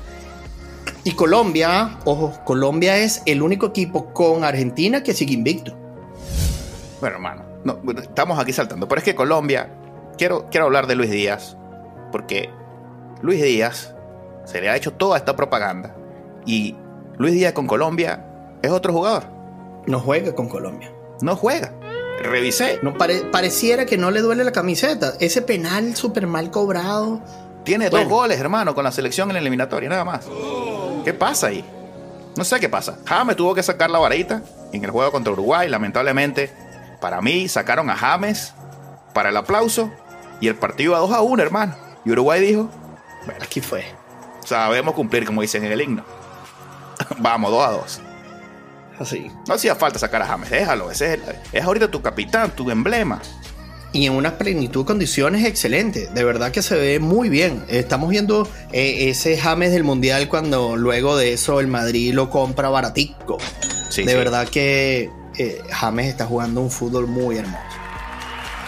Y 1.05 1.12
Colombia, 1.12 1.98
ojo, 2.05 2.33
Colombia 2.44 2.96
es 2.98 3.22
el 3.26 3.42
único 3.42 3.66
equipo 3.66 4.12
con 4.14 4.44
Argentina 4.44 5.02
que 5.02 5.14
sigue 5.14 5.35
invicto. 5.35 5.76
Bueno, 7.00 7.16
hermano, 7.16 7.44
no, 7.64 7.81
estamos 8.00 8.38
aquí 8.38 8.52
saltando. 8.52 8.87
Pero 8.87 9.00
es 9.00 9.05
que 9.05 9.14
Colombia, 9.16 9.68
quiero, 10.16 10.46
quiero 10.50 10.66
hablar 10.66 10.87
de 10.87 10.94
Luis 10.94 11.11
Díaz, 11.11 11.57
porque 12.12 12.50
Luis 13.23 13.43
Díaz 13.43 13.95
se 14.45 14.61
le 14.61 14.69
ha 14.69 14.77
hecho 14.77 14.93
toda 14.93 15.17
esta 15.17 15.37
propaganda. 15.37 15.95
Y 16.45 16.77
Luis 17.19 17.35
Díaz 17.35 17.53
con 17.53 17.67
Colombia 17.67 18.25
es 18.63 18.71
otro 18.71 18.93
jugador. 18.93 19.25
No 19.87 20.01
juega 20.01 20.35
con 20.35 20.49
Colombia. 20.49 20.93
No 21.21 21.37
juega. 21.37 21.73
Revisé. 22.23 22.81
No 22.83 22.95
pareciera 22.95 23.87
que 23.87 23.97
no 23.97 24.11
le 24.11 24.21
duele 24.21 24.45
la 24.45 24.53
camiseta. 24.53 25.15
Ese 25.21 25.43
penal 25.43 25.97
súper 25.97 26.27
mal 26.27 26.51
cobrado. 26.51 27.21
Tiene 27.65 27.91
dos 27.91 28.09
goles, 28.09 28.41
hermano, 28.41 28.75
con 28.75 28.83
la 28.85 28.93
selección 28.93 29.29
en 29.31 29.35
la 29.35 29.41
eliminatoria, 29.41 29.89
nada 29.89 30.05
más. 30.05 30.27
¿Qué 31.05 31.15
pasa 31.15 31.49
ahí? 31.49 31.65
No 32.37 32.45
sé 32.45 32.59
qué 32.59 32.69
pasa. 32.69 32.99
James 33.05 33.37
tuvo 33.37 33.55
que 33.55 33.63
sacar 33.63 33.91
la 33.91 33.99
varita 33.99 34.43
en 34.73 34.85
el 34.85 34.91
juego 34.91 35.13
contra 35.13 35.33
Uruguay. 35.33 35.69
Lamentablemente, 35.69 36.51
para 37.01 37.21
mí, 37.21 37.49
sacaron 37.49 37.89
a 37.89 37.97
James 37.97 38.55
para 39.15 39.29
el 39.29 39.37
aplauso 39.37 39.91
y 40.41 40.49
el 40.49 40.57
partido 40.57 40.97
a 40.97 40.99
2 40.99 41.13
a 41.13 41.21
1, 41.21 41.43
hermano. 41.43 41.75
Y 42.05 42.11
Uruguay 42.11 42.41
dijo: 42.41 42.69
Bueno, 43.25 43.41
aquí 43.43 43.61
fue. 43.61 43.85
Sabemos 44.45 44.95
cumplir, 44.95 45.25
como 45.25 45.43
dicen 45.43 45.65
en 45.65 45.73
el 45.73 45.81
himno. 45.81 46.05
Vamos, 47.19 47.51
2 47.51 47.67
a 47.67 47.71
2. 47.71 48.01
Así. 49.01 49.31
No 49.47 49.55
hacía 49.55 49.75
falta 49.75 49.99
sacar 49.99 50.23
a 50.23 50.27
James, 50.27 50.51
déjalo. 50.51 50.91
Ese 50.91 51.15
es, 51.15 51.21
es 51.53 51.65
ahorita 51.65 51.91
tu 51.91 52.03
capitán, 52.03 52.51
tu 52.51 52.71
emblema 52.71 53.21
y 53.93 54.07
en 54.07 54.15
una 54.15 54.39
plenitud 54.39 54.81
de 54.81 54.87
condiciones 54.87 55.45
excelente. 55.45 56.09
De 56.13 56.25
verdad 56.25 56.51
que 56.51 56.63
se 56.63 56.77
ve 56.77 56.99
muy 56.99 57.29
bien. 57.29 57.65
Estamos 57.69 58.09
viendo 58.09 58.49
eh, 58.73 59.11
ese 59.11 59.37
James 59.37 59.73
del 59.73 59.85
Mundial 59.85 60.29
cuando 60.29 60.77
luego 60.77 61.17
de 61.17 61.35
eso 61.35 61.61
el 61.61 61.67
Madrid 61.67 62.15
lo 62.15 62.31
compra 62.31 62.71
baratico. 62.71 63.39
de 63.95 64.15
verdad 64.15 64.49
que 64.49 65.11
eh, 65.39 65.63
James 65.71 66.07
está 66.07 66.27
jugando 66.27 66.61
un 66.61 66.71
fútbol 66.71 67.07
muy 67.07 67.37
hermoso. 67.37 67.63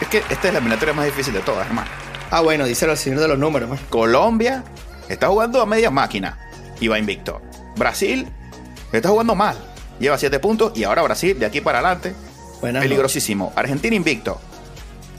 Es 0.01 0.09
que 0.09 0.19
esta 0.19 0.49
es 0.49 0.53
la 0.53 0.59
eliminatoria 0.59 0.93
más 0.93 1.07
difícil 1.07 1.33
de 1.33 1.40
todas, 1.40 1.67
hermano. 1.67 2.04
Ah, 2.37 2.40
bueno, 2.40 2.66
díselo 2.66 2.90
al 2.90 2.99
señor 2.99 3.20
de 3.20 3.29
los 3.29 3.38
números. 3.38 3.79
Colombia 3.90 4.64
está 5.09 5.29
jugando 5.29 5.62
a 5.62 5.66
media 5.66 5.92
máquina 5.92 6.37
y 6.81 6.88
va 6.88 6.99
invicto. 6.99 7.40
Brasil 7.77 8.27
está 8.92 9.11
jugando 9.11 9.37
mal. 9.37 9.57
Lleva 10.01 10.18
7 10.18 10.40
puntos 10.40 10.73
y 10.75 10.83
ahora 10.83 11.03
Brasil, 11.03 11.38
de 11.38 11.47
aquí 11.47 11.61
para 11.61 11.79
adelante, 11.79 12.12
peligrosísimo. 12.61 13.53
Argentina 13.55 13.94
invicto. 13.94 14.40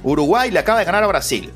Uruguay 0.04 0.52
le 0.52 0.60
acaba 0.60 0.80
de 0.80 0.84
ganar 0.84 1.06
a 1.06 1.08
Brasil. 1.08 1.54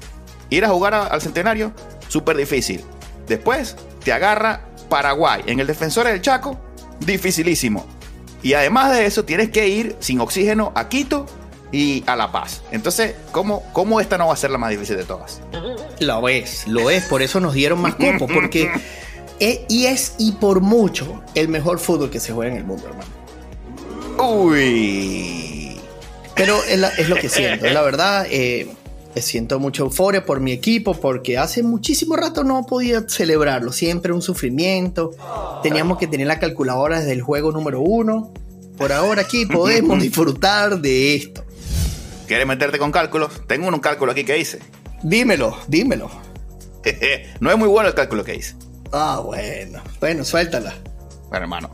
Ir 0.50 0.64
a 0.64 0.70
jugar 0.70 0.94
al 0.94 1.22
centenario, 1.22 1.74
súper 2.08 2.38
difícil. 2.38 2.82
Después 3.28 3.76
te 4.02 4.14
agarra 4.14 4.62
Paraguay 4.88 5.44
en 5.46 5.60
el 5.60 5.68
defensor 5.68 6.08
del 6.08 6.22
Chaco, 6.22 6.58
dificilísimo. 7.02 7.86
Y 8.42 8.54
además 8.54 8.94
de 8.94 9.06
eso, 9.06 9.26
tienes 9.26 9.50
que 9.50 9.68
ir 9.68 9.98
sin 10.00 10.22
oxígeno 10.22 10.72
a 10.74 10.88
Quito 10.88 11.26
y 11.72 12.04
a 12.08 12.16
La 12.16 12.32
Paz. 12.32 12.62
Entonces, 12.72 13.16
¿cómo, 13.32 13.64
cómo 13.74 14.02
esta 14.02 14.18
no 14.18 14.28
va 14.28 14.34
a 14.34 14.38
ser 14.38 14.52
la 14.52 14.58
más 14.58 14.72
difícil 14.72 14.98
de 14.98 15.04
todas? 15.04 15.42
Lo 16.00 16.30
es, 16.30 16.68
lo 16.68 16.90
es. 16.90 17.04
Por 17.06 17.22
eso 17.22 17.40
nos 17.40 17.54
dieron 17.54 17.82
más 17.82 17.96
copos. 17.96 18.30
Porque 18.34 18.72
es, 19.40 19.62
y 19.70 19.86
es 19.86 20.16
y 20.18 20.34
por 20.34 20.62
mucho 20.62 21.24
el 21.36 21.48
mejor 21.48 21.80
fútbol 21.80 22.10
que 22.10 22.20
se 22.20 22.34
juega 22.34 22.52
en 22.52 22.58
el 22.58 22.64
mundo, 22.66 22.88
hermano. 22.88 23.10
Uy. 24.22 25.80
Pero 26.36 26.58
es, 26.64 27.10
lo 27.10 27.16
que 27.18 27.30
siento, 27.30 27.68
la 27.68 27.82
verdad. 27.82 28.26
Eh, 28.30 28.70
siento 29.22 29.60
mucha 29.60 29.84
euforia 29.84 30.26
por 30.26 30.40
mi 30.40 30.52
equipo 30.52 30.94
porque 30.94 31.38
hace 31.38 31.64
muchísimo 31.64 32.16
rato 32.16 32.44
no 32.44 32.66
podía 32.66 33.04
celebrarlo. 33.08 33.72
Siempre 33.72 34.14
un 34.14 34.22
sufrimiento. 34.22 35.12
Teníamos 35.64 35.98
que 35.98 36.08
tener 36.08 36.28
la 36.28 36.40
calculadora 36.40 37.00
desde 37.00 37.14
el 37.14 37.22
juego 37.22 37.52
número 37.52 37.82
uno. 37.82 38.32
Por 38.78 38.94
ahora 38.94 39.24
aquí 39.24 39.46
podemos 39.46 40.00
disfrutar 40.02 40.80
de 40.80 41.16
esto. 41.16 41.44
¿Quieres 42.30 42.46
meterte 42.46 42.78
con 42.78 42.92
cálculos? 42.92 43.42
Tengo 43.48 43.70
un 43.70 43.80
cálculo 43.80 44.12
aquí 44.12 44.24
que 44.24 44.38
hice. 44.38 44.60
Dímelo, 45.02 45.58
dímelo. 45.68 46.12
no 47.40 47.50
es 47.50 47.58
muy 47.58 47.68
bueno 47.68 47.90
el 47.90 47.96
cálculo 47.96 48.24
que 48.24 48.36
hice. 48.36 48.54
Ah, 48.92 49.20
bueno. 49.26 49.82
Bueno, 50.00 50.24
suéltala. 50.24 50.76
Bueno, 51.30 51.46
hermano. 51.46 51.72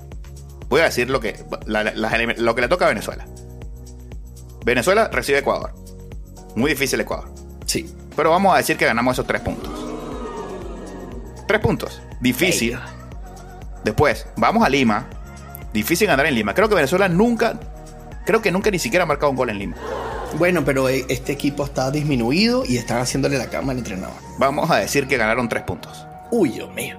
Voy 0.69 0.79
a 0.79 0.85
decir 0.85 1.09
lo 1.09 1.19
que, 1.19 1.43
lo 1.65 2.55
que 2.55 2.61
le 2.61 2.67
toca 2.69 2.85
a 2.85 2.87
Venezuela. 2.87 3.25
Venezuela 4.63 5.09
recibe 5.09 5.39
Ecuador. 5.39 5.73
Muy 6.55 6.71
difícil 6.71 7.01
Ecuador. 7.01 7.29
Sí. 7.65 7.93
Pero 8.15 8.29
vamos 8.29 8.53
a 8.53 8.57
decir 8.57 8.77
que 8.77 8.85
ganamos 8.85 9.15
esos 9.15 9.27
tres 9.27 9.41
puntos. 9.41 9.73
Tres 11.49 11.59
puntos. 11.59 12.01
Difícil. 12.21 12.79
Después, 13.83 14.25
vamos 14.37 14.65
a 14.65 14.69
Lima. 14.69 15.09
Difícil 15.73 16.07
ganar 16.07 16.27
en 16.27 16.35
Lima. 16.35 16.53
Creo 16.53 16.69
que 16.69 16.75
Venezuela 16.75 17.09
nunca, 17.09 17.59
creo 18.25 18.41
que 18.41 18.53
nunca 18.53 18.71
ni 18.71 18.79
siquiera 18.79 19.03
ha 19.03 19.05
marcado 19.05 19.31
un 19.31 19.35
gol 19.35 19.49
en 19.49 19.59
Lima. 19.59 19.75
Bueno, 20.37 20.65
pero 20.65 20.89
e, 20.89 21.05
este 21.07 21.31
equipo 21.31 21.63
está 21.63 21.89
disminuido 21.91 22.63
y 22.65 22.77
están 22.77 22.99
haciéndole 22.99 23.37
la 23.37 23.49
cama 23.49 23.71
al 23.71 23.77
entrenador. 23.77 24.15
Vamos 24.37 24.69
a 24.69 24.77
decir 24.77 25.07
que 25.07 25.17
ganaron 25.17 25.47
tres 25.47 25.63
puntos. 25.63 26.05
Uy, 26.31 26.49
Dios 26.49 26.73
mío. 26.73 26.97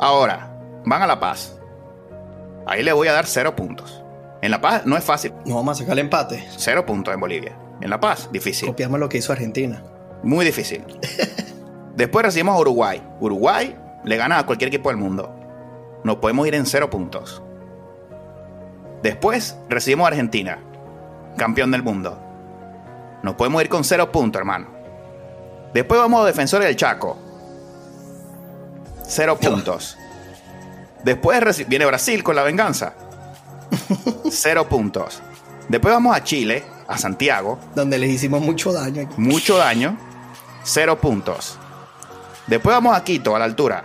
Ahora, 0.00 0.50
van 0.84 1.02
a 1.02 1.06
La 1.06 1.20
Paz. 1.20 1.58
Ahí 2.66 2.82
le 2.82 2.92
voy 2.92 3.08
a 3.08 3.12
dar 3.12 3.26
cero 3.26 3.54
puntos. 3.54 4.02
En 4.40 4.50
La 4.50 4.60
Paz 4.60 4.86
no 4.86 4.96
es 4.96 5.04
fácil. 5.04 5.32
No 5.44 5.56
vamos 5.56 5.76
a 5.76 5.80
sacar 5.80 5.92
el 5.94 6.00
empate. 6.00 6.46
Cero 6.56 6.86
puntos 6.86 7.12
en 7.12 7.20
Bolivia. 7.20 7.58
En 7.80 7.90
La 7.90 8.00
Paz, 8.00 8.30
difícil. 8.32 8.68
Copiamos 8.68 8.98
lo 9.00 9.08
que 9.08 9.18
hizo 9.18 9.32
Argentina. 9.32 9.82
Muy 10.22 10.44
difícil. 10.44 10.84
Después 11.96 12.24
recibimos 12.24 12.56
a 12.56 12.60
Uruguay. 12.60 13.02
Uruguay 13.20 13.76
le 14.04 14.16
gana 14.16 14.38
a 14.38 14.46
cualquier 14.46 14.68
equipo 14.68 14.88
del 14.88 14.98
mundo. 14.98 15.34
Nos 16.04 16.16
podemos 16.16 16.46
ir 16.46 16.54
en 16.54 16.64
cero 16.64 16.88
puntos. 16.88 17.42
Después 19.02 19.58
recibimos 19.68 20.06
a 20.06 20.08
Argentina, 20.08 20.58
campeón 21.38 21.70
del 21.70 21.82
mundo. 21.82 22.18
Nos 23.22 23.34
podemos 23.34 23.62
ir 23.62 23.70
con 23.70 23.82
cero 23.82 24.12
puntos, 24.12 24.38
hermano. 24.38 24.66
Después 25.72 25.98
vamos 25.98 26.22
a 26.22 26.26
Defensores 26.26 26.66
del 26.66 26.76
Chaco. 26.76 27.16
Cero 29.02 29.38
puntos. 29.40 29.96
Después 31.02 31.66
viene 31.66 31.86
Brasil 31.86 32.22
con 32.22 32.36
la 32.36 32.42
venganza. 32.42 32.92
Cero 34.30 34.68
puntos. 34.68 35.22
Después 35.68 35.94
vamos 35.94 36.14
a 36.14 36.22
Chile, 36.22 36.64
a 36.86 36.98
Santiago. 36.98 37.58
Donde 37.74 37.98
les 37.98 38.10
hicimos 38.10 38.42
mucho 38.42 38.72
daño. 38.72 39.08
Mucho 39.16 39.56
daño. 39.56 39.96
Cero 40.62 41.00
puntos. 41.00 41.58
Después 42.46 42.74
vamos 42.74 42.96
a 42.96 43.04
Quito, 43.04 43.34
a 43.36 43.38
la 43.38 43.44
altura. 43.44 43.84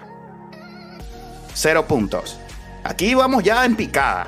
Cero 1.53 1.85
puntos. 1.87 2.39
Aquí 2.83 3.13
vamos 3.13 3.43
ya 3.43 3.63
en 3.65 3.75
picada. 3.75 4.27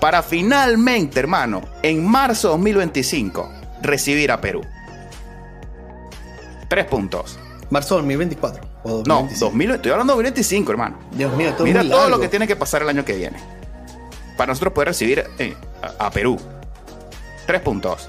Para 0.00 0.22
finalmente, 0.22 1.18
hermano, 1.20 1.62
en 1.82 2.06
marzo 2.06 2.48
2025, 2.50 3.50
recibir 3.82 4.30
a 4.30 4.40
Perú. 4.40 4.62
Tres 6.68 6.84
puntos. 6.86 7.38
Marzo 7.70 7.96
2024. 7.96 8.62
no, 9.06 9.28
2000, 9.38 9.70
estoy 9.72 9.90
hablando 9.90 10.12
de 10.12 10.16
2025, 10.22 10.70
hermano. 10.70 10.98
Dios 11.12 11.34
mío, 11.36 11.52
todo 11.54 11.64
Mira 11.64 11.82
todo 11.82 12.08
lo 12.08 12.20
que 12.20 12.28
tiene 12.28 12.46
que 12.46 12.56
pasar 12.56 12.82
el 12.82 12.88
año 12.88 13.04
que 13.04 13.16
viene 13.16 13.38
para 14.36 14.52
nosotros 14.52 14.72
poder 14.72 14.88
recibir 14.88 15.24
eh, 15.38 15.56
a, 15.98 16.10
Perú. 16.10 16.38
Tres 17.46 17.60
puntos. 17.60 18.08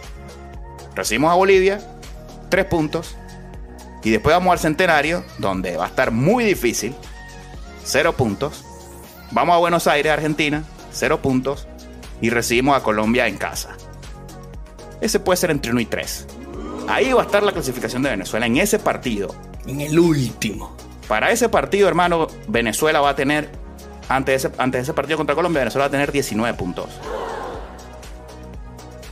Recibimos 0.96 1.32
a 1.32 1.36
Bolivia, 1.36 1.80
tres 2.50 2.66
puntos. 2.66 3.16
Y 4.04 4.12
después 4.12 4.36
vamos 4.36 4.52
al 4.54 4.60
centenario, 4.60 5.24
donde 5.38 5.76
va 5.76 5.86
a 5.86 5.88
estar 5.88 6.12
muy 6.12 6.44
difícil. 6.44 6.96
Cero 7.84 8.14
puntos. 8.14 8.64
Vamos 9.32 9.56
a 9.56 9.58
Buenos 9.58 9.88
Aires, 9.88 10.12
Argentina, 10.12 10.64
cero 10.92 11.22
puntos. 11.22 11.68
Y 12.22 12.30
recibimos 12.30 12.76
a 12.76 12.84
Colombia 12.84 13.28
en 13.28 13.38
casa. 13.38 13.78
Ese 15.02 15.20
puede 15.20 15.38
ser 15.38 15.52
entre 15.52 15.72
uno 15.72 15.80
y 15.80 15.86
tres. 15.86 16.28
Ahí 16.88 17.14
va 17.14 17.22
a 17.22 17.26
estar 17.26 17.44
la 17.44 17.52
clasificación 17.52 18.02
de 18.02 18.10
Venezuela 18.10 18.46
en 18.46 18.58
ese 18.58 18.80
partido. 18.80 19.36
En 19.66 19.82
el 19.82 20.00
último. 20.00 20.76
Para 21.08 21.32
ese 21.32 21.50
partido, 21.50 21.88
hermano, 21.88 22.28
Venezuela 22.48 23.02
va 23.02 23.10
a 23.10 23.16
tener 23.16 23.50
antes 24.10 24.44
de, 24.44 24.50
ese, 24.50 24.78
ese 24.80 24.94
partido 24.94 25.18
contra 25.18 25.36
Colombia, 25.36 25.60
Venezuela 25.60 25.84
va 25.84 25.88
a 25.88 25.92
tener 25.92 26.12
19 26.12 26.58
puntos. 26.58 26.90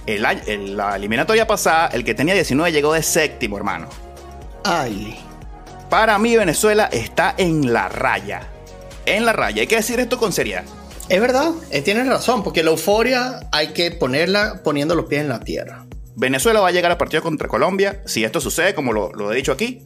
El, 0.05 0.77
la 0.77 0.95
eliminatoria 0.95 1.47
pasada, 1.47 1.87
el 1.87 2.03
que 2.03 2.13
tenía 2.13 2.33
19 2.33 2.71
llegó 2.71 2.93
de 2.93 3.03
séptimo, 3.03 3.57
hermano. 3.57 3.87
Ay. 4.63 5.19
Para 5.89 6.17
mí, 6.17 6.35
Venezuela 6.35 6.85
está 6.91 7.35
en 7.37 7.73
la 7.73 7.89
raya. 7.89 8.47
En 9.05 9.25
la 9.25 9.33
raya. 9.33 9.61
Hay 9.61 9.67
que 9.67 9.77
decir 9.77 9.99
esto 9.99 10.17
con 10.17 10.31
seriedad. 10.31 10.63
Es 11.07 11.21
verdad, 11.21 11.51
eh, 11.69 11.81
tienes 11.83 12.07
razón, 12.07 12.43
porque 12.43 12.63
la 12.63 12.71
euforia 12.71 13.47
hay 13.51 13.73
que 13.73 13.91
ponerla 13.91 14.61
poniendo 14.63 14.95
los 14.95 15.05
pies 15.05 15.21
en 15.21 15.29
la 15.29 15.39
tierra. 15.39 15.85
Venezuela 16.15 16.61
va 16.61 16.69
a 16.69 16.71
llegar 16.71 16.89
al 16.91 16.97
partido 16.97 17.21
contra 17.21 17.47
Colombia, 17.47 18.01
si 18.05 18.23
esto 18.23 18.41
sucede, 18.41 18.73
como 18.73 18.91
lo, 18.91 19.11
lo 19.13 19.31
he 19.31 19.35
dicho 19.35 19.51
aquí, 19.51 19.83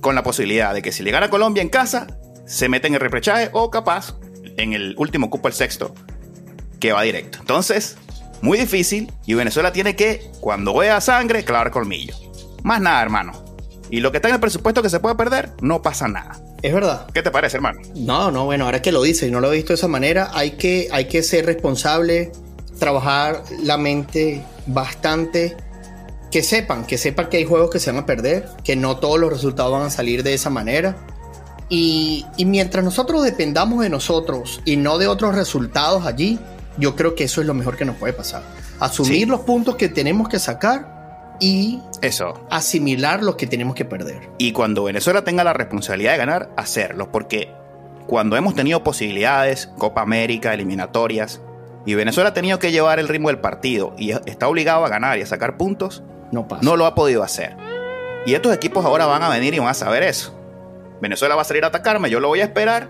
con 0.00 0.14
la 0.14 0.22
posibilidad 0.22 0.72
de 0.72 0.80
que 0.80 0.90
si 0.90 1.02
le 1.02 1.10
gana 1.10 1.28
Colombia 1.28 1.62
en 1.62 1.68
casa, 1.68 2.06
se 2.46 2.70
mete 2.70 2.86
en 2.86 2.94
el 2.94 3.00
reprechaje 3.00 3.50
o 3.52 3.70
capaz 3.70 4.16
en 4.56 4.72
el 4.72 4.94
último 4.96 5.28
cupo, 5.28 5.48
el 5.48 5.54
sexto, 5.54 5.94
que 6.80 6.92
va 6.92 7.02
directo. 7.02 7.38
Entonces, 7.40 7.96
muy 8.40 8.58
difícil 8.58 9.12
y 9.26 9.34
Venezuela 9.34 9.72
tiene 9.72 9.94
que, 9.94 10.30
cuando 10.40 10.74
vea 10.74 11.00
sangre, 11.00 11.44
clavar 11.44 11.70
colmillo. 11.70 12.16
Más 12.62 12.80
nada, 12.80 13.02
hermano. 13.02 13.44
Y 13.90 14.00
lo 14.00 14.10
que 14.10 14.18
está 14.18 14.28
en 14.28 14.34
el 14.34 14.40
presupuesto 14.40 14.82
que 14.82 14.88
se 14.88 15.00
puede 15.00 15.16
perder, 15.16 15.50
no 15.60 15.82
pasa 15.82 16.08
nada. 16.08 16.40
Es 16.62 16.72
verdad. 16.72 17.06
¿Qué 17.12 17.22
te 17.22 17.30
parece, 17.30 17.56
hermano? 17.56 17.80
No, 17.96 18.30
no, 18.30 18.44
bueno, 18.44 18.66
ahora 18.66 18.80
que 18.82 18.92
lo 18.92 19.02
dices 19.02 19.30
no 19.32 19.40
lo 19.40 19.52
he 19.52 19.56
visto 19.56 19.68
de 19.72 19.74
esa 19.74 19.88
manera, 19.88 20.30
hay 20.32 20.52
que, 20.52 20.88
hay 20.92 21.06
que 21.06 21.22
ser 21.24 21.44
responsable, 21.46 22.30
trabajar 22.78 23.42
la 23.62 23.76
mente 23.78 24.44
bastante, 24.66 25.56
que 26.30 26.42
sepan, 26.42 26.86
que 26.86 26.98
sepan 26.98 27.28
que 27.28 27.38
hay 27.38 27.44
juegos 27.44 27.70
que 27.70 27.80
se 27.80 27.90
van 27.90 28.04
a 28.04 28.06
perder, 28.06 28.48
que 28.64 28.76
no 28.76 28.96
todos 28.98 29.18
los 29.18 29.30
resultados 29.32 29.72
van 29.72 29.82
a 29.82 29.90
salir 29.90 30.22
de 30.22 30.34
esa 30.34 30.50
manera. 30.50 30.96
Y, 31.68 32.26
y 32.36 32.44
mientras 32.44 32.84
nosotros 32.84 33.24
dependamos 33.24 33.80
de 33.82 33.88
nosotros 33.88 34.60
y 34.64 34.76
no 34.76 34.98
de 34.98 35.08
otros 35.08 35.34
resultados 35.34 36.06
allí, 36.06 36.38
yo 36.78 36.94
creo 36.96 37.14
que 37.14 37.24
eso 37.24 37.40
es 37.40 37.46
lo 37.46 37.54
mejor 37.54 37.76
que 37.76 37.84
nos 37.84 37.96
puede 37.96 38.12
pasar. 38.12 38.42
Asumir 38.78 39.12
Sí. 39.12 39.24
los 39.26 39.40
puntos 39.40 39.76
que 39.76 39.88
tenemos 39.88 40.28
que 40.28 40.38
sacar 40.38 41.01
y 41.40 41.80
Eso. 42.00 42.46
asimilar 42.50 43.22
los 43.22 43.36
que 43.36 43.46
tenemos 43.46 43.74
que 43.74 43.84
perder. 43.84 44.30
Y 44.38 44.52
cuando 44.52 44.84
Venezuela 44.84 45.22
tenga 45.24 45.44
la 45.44 45.52
responsabilidad 45.52 46.12
de 46.12 46.18
ganar, 46.18 46.50
hacerlo. 46.56 47.10
Porque 47.10 47.50
cuando 48.06 48.36
hemos 48.36 48.54
tenido 48.54 48.82
posibilidades, 48.84 49.68
Copa 49.78 50.02
América, 50.02 50.54
eliminatorias, 50.54 51.40
y 51.84 51.94
Venezuela 51.94 52.30
ha 52.30 52.34
tenido 52.34 52.58
que 52.58 52.70
llevar 52.70 52.98
el 53.00 53.08
ritmo 53.08 53.28
del 53.28 53.38
partido 53.40 53.94
y 53.98 54.12
está 54.12 54.46
obligado 54.48 54.84
a 54.84 54.88
ganar 54.88 55.18
y 55.18 55.22
a 55.22 55.26
sacar 55.26 55.56
puntos, 55.56 56.02
No 56.30 56.46
pasa. 56.46 56.62
no 56.62 56.76
lo 56.76 56.86
ha 56.86 56.94
podido 56.94 57.22
hacer. 57.24 57.56
Y 58.24 58.34
estos 58.34 58.54
equipos 58.54 58.84
ahora 58.84 59.06
van 59.06 59.22
a 59.24 59.28
venir 59.28 59.52
y 59.54 59.58
van 59.58 59.68
a 59.68 59.74
saber 59.74 60.04
eso. 60.04 60.38
Venezuela 61.00 61.34
va 61.34 61.42
a 61.42 61.44
salir 61.44 61.64
a 61.64 61.68
atacarme, 61.68 62.08
yo 62.08 62.20
lo 62.20 62.28
voy 62.28 62.40
a 62.40 62.44
esperar 62.44 62.88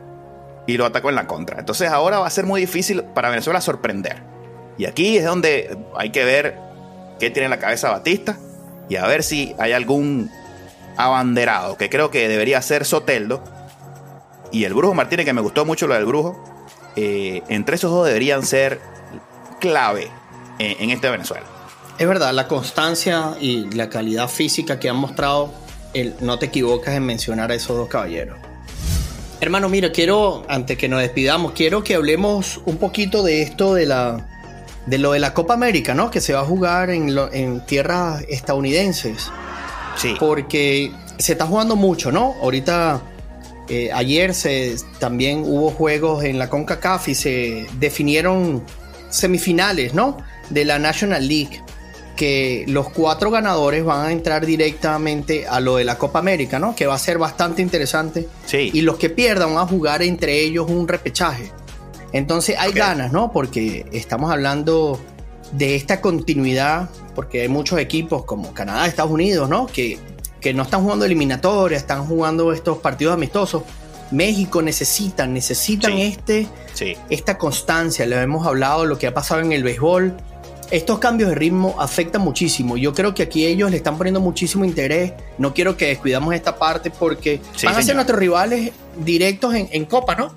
y 0.67 0.77
lo 0.77 0.85
ataco 0.85 1.09
en 1.09 1.15
la 1.15 1.27
contra. 1.27 1.59
Entonces 1.59 1.89
ahora 1.91 2.19
va 2.19 2.27
a 2.27 2.31
ser 2.31 2.45
muy 2.45 2.61
difícil 2.61 3.03
para 3.03 3.31
Venezuela 3.31 3.63
sorprender. 3.63 4.23
Y 4.77 4.85
aquí 4.85 5.17
es 5.17 5.25
donde 5.25 5.75
hay 5.97 6.11
que 6.11 6.25
ver 6.25 6.59
qué 7.23 7.31
tiene 7.31 7.45
en 7.45 7.51
la 7.51 7.61
cabeza 7.61 7.89
Batista 7.89 8.37
y 8.89 8.97
a 8.97 9.07
ver 9.07 9.23
si 9.23 9.55
hay 9.61 9.71
algún 9.71 10.29
abanderado, 10.97 11.77
que 11.77 11.89
creo 11.89 12.11
que 12.11 12.27
debería 12.27 12.61
ser 12.61 12.85
Soteldo. 12.85 13.45
Y 14.51 14.65
el 14.65 14.75
Brujo 14.75 14.93
Martínez, 14.93 15.25
que 15.25 15.33
me 15.33 15.41
gustó 15.41 15.65
mucho 15.65 15.87
lo 15.87 15.95
del 15.95 16.05
Brujo. 16.05 16.43
eh, 16.97 17.43
entre 17.49 17.77
esos 17.77 17.93
dos 17.93 18.07
deberían 18.07 18.45
ser 18.45 18.81
clave 19.61 20.09
en, 20.59 20.83
en 20.83 20.91
este 20.91 21.11
Venezuela. 21.11 21.47
Es 21.97 22.09
verdad, 22.09 22.33
la 22.33 22.49
constancia 22.49 23.37
y 23.41 23.71
la 23.71 23.89
calidad 23.89 24.27
física 24.29 24.81
que 24.81 24.89
han 24.89 24.97
mostrado, 24.97 25.53
el, 25.95 26.17
no 26.21 26.41
te 26.41 26.47
equivocas 26.47 26.93
en 26.97 27.05
mencionar 27.05 27.53
a 27.53 27.55
esos 27.55 27.77
dos 27.77 27.89
caballeros. 27.89 28.37
Hermano, 29.41 29.69
mira, 29.69 29.93
quiero, 29.93 30.45
antes 30.49 30.77
que 30.77 30.89
nos 30.89 31.01
despidamos, 31.01 31.53
quiero 31.53 31.85
que 31.85 31.95
hablemos 31.95 32.61
un 32.67 32.79
poquito 32.79 33.23
de 33.23 33.43
esto 33.43 33.75
de 33.75 33.87
la 33.87 34.27
de 34.87 34.99
lo 34.99 35.13
de 35.13 35.19
la 35.21 35.33
Copa 35.35 35.55
América, 35.55 35.95
¿no? 35.95 36.11
Que 36.11 36.21
se 36.21 36.33
va 36.33 36.41
a 36.41 36.45
jugar 36.45 36.91
en, 36.91 37.15
lo- 37.15 37.33
en 37.33 37.65
tierras 37.67 38.25
estadounidenses. 38.29 39.31
Sí. 39.97 40.15
Porque 40.19 40.91
se 41.19 41.33
está 41.33 41.47
jugando 41.47 41.77
mucho, 41.77 42.11
¿no? 42.11 42.35
Ahorita, 42.43 43.01
eh, 43.69 43.91
ayer 43.93 44.35
se, 44.35 44.77
también 44.99 45.43
hubo 45.47 45.71
juegos 45.71 46.25
en 46.25 46.39
la 46.39 46.49
CONCACAF 46.51 47.09
y 47.09 47.15
se 47.15 47.67
definieron 47.79 48.63
semifinales, 49.11 49.95
¿no? 49.95 50.17
De 50.51 50.65
la 50.65 50.79
National 50.79 51.27
League. 51.29 51.63
Que 52.17 52.65
los 52.69 52.91
cuatro 52.91 53.31
ganadores 53.31 53.85
van 53.85 54.07
a 54.07 54.13
entrar 54.13 54.45
directamente 54.47 55.47
a 55.49 55.61
lo 55.61 55.77
de 55.77 55.85
la 55.85 55.97
Copa 55.97 56.19
América, 56.19 56.59
¿no? 56.59 56.75
Que 56.75 56.87
va 56.87 56.95
a 56.95 56.99
ser 56.99 57.19
bastante 57.19 57.63
interesante. 57.63 58.29
Sí. 58.47 58.71
Y 58.73 58.83
los 58.83 58.97
que 58.97 59.09
pierdan 59.11 59.55
van 59.55 59.65
a 59.65 59.67
jugar 59.69 60.03
entre 60.03 60.41
ellos 60.41 60.69
un 60.69 60.87
repechaje. 60.89 61.51
Entonces 62.13 62.57
hay 62.59 62.73
ganas, 62.73 63.13
¿no? 63.13 63.33
Porque 63.33 63.87
estamos 63.93 64.31
hablando 64.31 64.99
de 65.53 65.77
esta 65.77 66.01
continuidad, 66.01 66.89
porque 67.15 67.43
hay 67.43 67.49
muchos 67.49 67.79
equipos 67.79 68.25
como 68.25 68.53
Canadá, 68.55 68.87
Estados 68.87 69.11
Unidos, 69.13 69.49
¿no? 69.49 69.67
Que, 69.67 69.99
que 70.41 70.53
no 70.55 70.63
están 70.65 70.83
jugando 70.83 71.05
eliminatorias, 71.05 71.83
están 71.83 72.07
jugando 72.07 72.53
estos 72.53 72.79
partidos 72.79 73.15
amistosos. 73.15 73.63
México 74.11 74.61
necesitan, 74.61 75.33
necesitan 75.33 75.93
Sí. 75.93 76.03
este, 76.03 76.47
Sí. 76.75 76.97
esta 77.09 77.39
constancia. 77.39 78.05
Le 78.07 78.21
hemos 78.21 78.47
hablado 78.47 78.83
de 78.83 78.89
lo 78.89 78.99
que 78.99 79.07
ha 79.07 79.15
pasado 79.15 79.41
en 79.41 79.53
el 79.53 79.63
béisbol. 79.63 80.15
Estos 80.71 80.99
cambios 80.99 81.29
de 81.31 81.35
ritmo 81.35 81.75
afectan 81.79 82.23
muchísimo. 82.23 82.77
Yo 82.79 82.95
creo 82.95 83.15
que 83.15 83.23
aquí 83.23 83.45
ellos 83.47 83.71
le 83.71 83.77
están 83.77 83.97
poniendo 83.99 84.21
muchísimo 84.21 84.65
interés. 84.65 85.13
No 85.39 85.53
quiero 85.53 85.77
que 85.77 85.87
descuidamos 85.87 86.35
esta 86.35 86.57
parte 86.59 86.91
porque 86.91 87.41
Sí, 87.57 87.67
van 87.67 87.77
a 87.77 87.83
ser 87.83 87.95
nuestros 87.95 88.19
rivales 88.19 88.73
directos 89.05 89.55
en, 89.55 89.69
en 89.71 89.85
Copa, 89.85 90.15
¿no? 90.15 90.35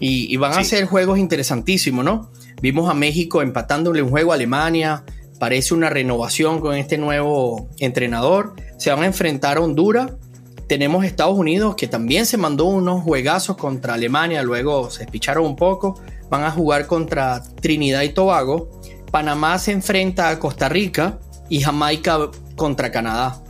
Y, 0.00 0.32
y 0.32 0.36
van 0.36 0.52
a 0.52 0.64
ser 0.64 0.84
juegos 0.86 1.18
interesantísimos, 1.18 2.04
¿no? 2.04 2.30
Vimos 2.60 2.90
a 2.90 2.94
México 2.94 3.42
empatándole 3.42 4.02
un 4.02 4.10
juego 4.10 4.32
a 4.32 4.34
Alemania. 4.34 5.04
Parece 5.38 5.74
una 5.74 5.90
renovación 5.90 6.60
con 6.60 6.76
este 6.76 6.98
nuevo 6.98 7.68
entrenador. 7.78 8.54
Se 8.78 8.90
van 8.90 9.02
a 9.02 9.06
enfrentar 9.06 9.58
a 9.58 9.60
Honduras. 9.60 10.12
Tenemos 10.68 11.04
Estados 11.04 11.38
Unidos 11.38 11.76
que 11.76 11.86
también 11.86 12.26
se 12.26 12.36
mandó 12.36 12.66
unos 12.66 13.02
juegazos 13.02 13.56
contra 13.56 13.94
Alemania, 13.94 14.42
luego 14.42 14.90
se 14.90 15.04
espicharon 15.04 15.46
un 15.46 15.56
poco. 15.56 15.98
Van 16.28 16.44
a 16.44 16.50
jugar 16.50 16.86
contra 16.86 17.42
Trinidad 17.60 18.02
y 18.02 18.10
Tobago. 18.10 18.80
Panamá 19.10 19.58
se 19.58 19.72
enfrenta 19.72 20.28
a 20.28 20.38
Costa 20.38 20.68
Rica 20.68 21.20
y 21.48 21.60
Jamaica 21.60 22.18
contra 22.56 22.92
Canadá. 22.92 23.42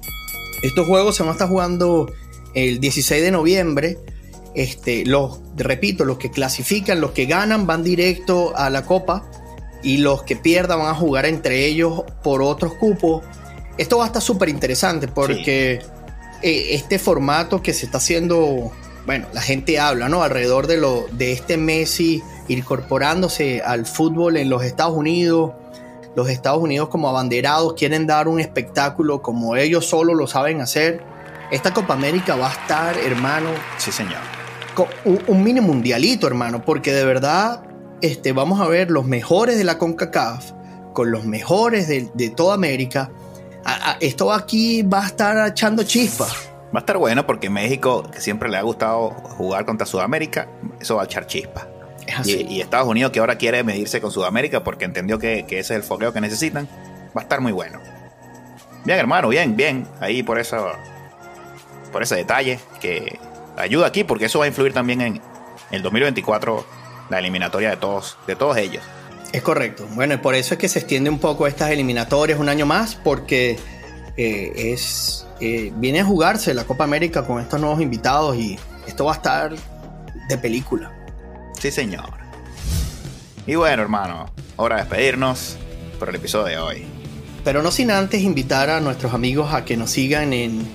Estos 0.63 0.87
juegos 0.87 1.17
se 1.17 1.25
van 1.25 1.31
a 1.31 1.33
estar 1.33 1.49
jugando 1.49 2.13
el 2.55 2.79
16 2.79 3.23
de 3.23 3.31
noviembre. 3.33 3.99
Este, 4.59 5.07
los, 5.07 5.41
repito, 5.55 6.05
los 6.05 6.19
que 6.19 6.33
clasifican, 6.33 7.01
los 7.01 7.13
que 7.13 7.27
ganan 7.27 7.69
van 7.69 7.85
directo 7.85 8.57
a 8.57 8.71
la 8.71 8.85
Copa 8.85 9.25
y 9.85 9.99
los 9.99 10.25
que 10.25 10.35
pierdan 10.35 10.81
van 10.81 10.89
a 10.89 10.95
jugar 10.97 11.27
entre 11.27 11.65
ellos 11.65 12.03
por 12.25 12.43
otros 12.43 12.75
cupos. 12.75 13.23
Esto 13.77 13.99
va 13.99 14.03
a 14.03 14.07
estar 14.09 14.21
súper 14.21 14.49
interesante 14.49 15.07
porque 15.07 15.75
eh, 16.43 16.67
este 16.71 16.99
formato 16.99 17.63
que 17.63 17.73
se 17.73 17.87
está 17.87 17.99
haciendo, 17.99 18.73
bueno, 19.07 19.29
la 19.33 19.43
gente 19.43 19.79
habla, 19.79 20.09
¿no? 20.09 20.25
Alrededor 20.25 20.67
de, 20.67 20.79
lo, 20.79 21.07
de 21.13 21.31
este 21.31 21.57
Messi 21.57 22.21
incorporándose 22.49 23.63
al 23.63 23.87
fútbol 23.87 24.39
en 24.39 24.51
los 24.51 24.65
Estados 24.65 24.97
Unidos. 24.97 25.53
Los 26.17 26.29
Estados 26.31 26.61
Unidos 26.61 26.89
como 26.89 27.09
abanderados 27.09 27.75
quieren 27.75 28.09
dar 28.09 28.27
un 28.27 28.41
espectáculo 28.41 29.23
como 29.23 29.55
ellos 29.55 29.87
solo 29.87 30.15
lo 30.15 30.27
saben 30.27 30.61
hacer. 30.61 31.01
Esta 31.53 31.73
Copa 31.73 31.95
América 31.95 32.35
va 32.35 32.49
a 32.51 32.53
estar, 32.55 32.99
hermano, 32.99 33.51
Sí, 33.77 33.93
señor. 33.93 34.38
Un, 35.05 35.21
un 35.27 35.43
mini 35.43 35.61
mundialito, 35.61 36.27
hermano, 36.27 36.65
porque 36.65 36.93
de 36.93 37.05
verdad 37.05 37.63
este, 38.01 38.33
vamos 38.33 38.61
a 38.61 38.67
ver 38.67 38.91
los 38.91 39.05
mejores 39.07 39.59
de 39.59 39.65
la 39.65 39.79
CONCACAF 39.79 40.53
con 40.93 41.11
los 41.11 41.25
mejores 41.25 41.89
de, 41.89 42.09
de 42.15 42.31
toda 42.31 42.55
América. 42.55 43.11
A- 43.65 43.93
a- 43.93 43.97
esto 44.01 44.33
aquí 44.33 44.83
va 44.83 45.05
a 45.05 45.07
estar 45.07 45.49
echando 45.49 45.83
chispas. 45.83 46.33
Va 46.75 46.79
a 46.79 46.79
estar 46.81 46.99
bueno 46.99 47.27
porque 47.27 47.49
México, 47.51 48.03
que 48.13 48.21
siempre 48.21 48.49
le 48.49 48.57
ha 48.59 48.63
gustado 48.63 49.11
jugar 49.11 49.65
contra 49.65 49.87
Sudamérica, 49.87 50.49
eso 50.81 50.97
va 50.97 51.03
a 51.03 51.05
echar 51.07 51.27
chispa. 51.27 51.67
Es 52.07 52.27
Y, 52.27 52.61
Estados 52.61 52.89
Unidos, 52.89 53.13
que 53.13 53.21
ahora 53.21 53.37
quiere 53.37 53.63
medirse 53.65 54.01
con 54.01 54.11
Sudamérica 54.11 54.65
porque 54.65 54.85
entendió 54.85 55.19
que, 55.19 55.45
que 55.47 55.59
ese 55.59 55.75
es 55.75 55.79
el 55.79 55.83
fogueo 55.83 56.13
que 56.13 56.21
necesitan, 56.21 56.67
va 57.17 57.21
a 57.21 57.25
estar 57.25 57.41
muy 57.41 57.53
bueno. 57.53 57.81
Bien, 58.85 58.99
hermano, 58.99 59.29
bien, 59.29 59.57
bien. 59.57 59.87
Ahí 60.01 60.23
por 60.23 60.39
eso, 60.39 60.69
por 61.93 62.03
ese 62.03 62.17
detalle 62.17 62.59
que 62.81 63.19
ayuda 63.59 63.87
aquí, 63.87 64.05
porque 64.05 64.27
eso 64.27 64.39
va 64.39 64.47
a 64.47 64.49
influir 64.49 64.73
también 64.73 65.01
en 65.01 65.21
el 65.71 65.83
2024, 65.83 66.65
la 67.11 67.19
eliminatoria 67.19 67.71
de 67.71 67.77
todos, 67.77 68.17
de 68.27 68.37
todos 68.37 68.57
ellos. 68.57 68.83
Es 69.33 69.43
correcto. 69.43 69.87
Bueno, 69.95 70.15
y 70.15 70.17
por 70.19 70.35
eso 70.35 70.55
es 70.55 70.61
que 70.61 70.69
se 70.69 70.79
extiende 70.79 71.11
un 71.11 71.19
poco 71.19 71.47
estas 71.47 71.71
eliminatorias 71.71 72.39
un 72.39 72.49
año 72.49 72.67
más, 72.67 72.95
porque 72.95 73.59
eh, 74.17 74.73
es 74.73 75.27
eh, 75.41 75.73
viene 75.77 76.01
a 76.01 76.05
jugarse 76.05 76.53
la 76.55 76.65
Copa 76.65 76.85
América 76.85 77.25
con 77.25 77.41
estos 77.41 77.61
nuevos 77.61 77.81
invitados 77.81 78.37
y 78.37 78.59
esto 78.87 79.05
va 79.05 79.13
a 79.13 79.17
estar 79.17 79.53
de 80.29 80.39
película. 80.39 80.93
Sí, 81.59 81.71
señor. 81.71 82.11
Y 83.47 83.55
bueno, 83.55 83.83
hermano, 83.83 84.27
hora 84.57 84.77
de 84.77 84.83
despedirnos 84.83 85.57
por 85.99 86.09
el 86.09 86.17
episodio 86.17 86.47
de 86.47 86.59
hoy. 86.59 86.87
Pero 87.45 87.63
no 87.63 87.71
sin 87.71 87.91
antes 87.91 88.23
invitar 88.23 88.69
a 88.71 88.81
nuestros 88.81 89.15
amigos 89.15 89.55
a 89.55 89.65
que 89.65 89.77
nos 89.77 89.91
sigan 89.91 90.33
en, 90.33 90.69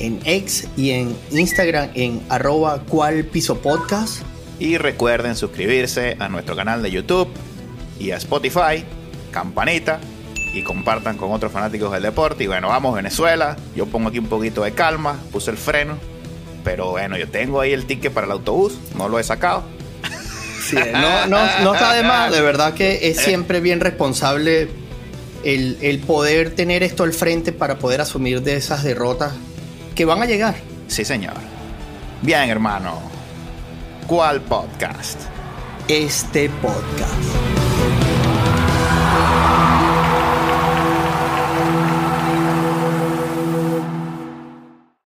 en 0.00 0.20
X 0.24 0.68
y 0.76 0.90
en 0.90 1.16
Instagram 1.30 1.90
en 1.94 2.20
arroba 2.28 2.82
cual 2.88 3.24
piso 3.24 3.60
podcast. 3.60 4.22
Y 4.58 4.76
recuerden 4.78 5.36
suscribirse 5.36 6.16
a 6.18 6.28
nuestro 6.28 6.56
canal 6.56 6.82
de 6.82 6.90
YouTube 6.90 7.28
y 7.98 8.10
a 8.10 8.16
Spotify, 8.16 8.84
campanita 9.30 10.00
y 10.52 10.62
compartan 10.62 11.16
con 11.16 11.30
otros 11.32 11.52
fanáticos 11.52 11.92
del 11.92 12.02
deporte. 12.02 12.44
Y 12.44 12.46
bueno, 12.46 12.68
vamos 12.68 12.94
Venezuela. 12.94 13.56
Yo 13.76 13.86
pongo 13.86 14.08
aquí 14.08 14.18
un 14.18 14.26
poquito 14.26 14.62
de 14.62 14.72
calma, 14.72 15.18
puse 15.32 15.50
el 15.50 15.56
freno. 15.56 15.96
Pero 16.64 16.90
bueno, 16.90 17.16
yo 17.16 17.28
tengo 17.28 17.60
ahí 17.60 17.72
el 17.72 17.86
ticket 17.86 18.12
para 18.12 18.26
el 18.26 18.32
autobús, 18.32 18.78
no 18.96 19.08
lo 19.08 19.18
he 19.18 19.24
sacado. 19.24 19.62
Sí, 20.62 20.76
no, 20.92 21.26
no, 21.26 21.38
no 21.62 21.74
está 21.74 21.94
de 21.94 22.02
más, 22.02 22.30
de 22.30 22.42
verdad 22.42 22.74
que 22.74 23.08
es 23.08 23.16
siempre 23.16 23.60
bien 23.60 23.80
responsable 23.80 24.68
el, 25.42 25.78
el 25.80 25.98
poder 26.00 26.54
tener 26.54 26.82
esto 26.82 27.02
al 27.02 27.14
frente 27.14 27.52
para 27.52 27.78
poder 27.78 28.02
asumir 28.02 28.42
de 28.42 28.56
esas 28.56 28.84
derrotas 28.84 29.32
que 30.00 30.06
van 30.06 30.22
a 30.22 30.24
llegar. 30.24 30.54
Sí, 30.88 31.04
señor. 31.04 31.34
Bien, 32.22 32.48
hermano. 32.48 33.02
¿Cuál 34.06 34.40
podcast? 34.40 35.20
Este 35.88 36.48
podcast. 36.48 37.50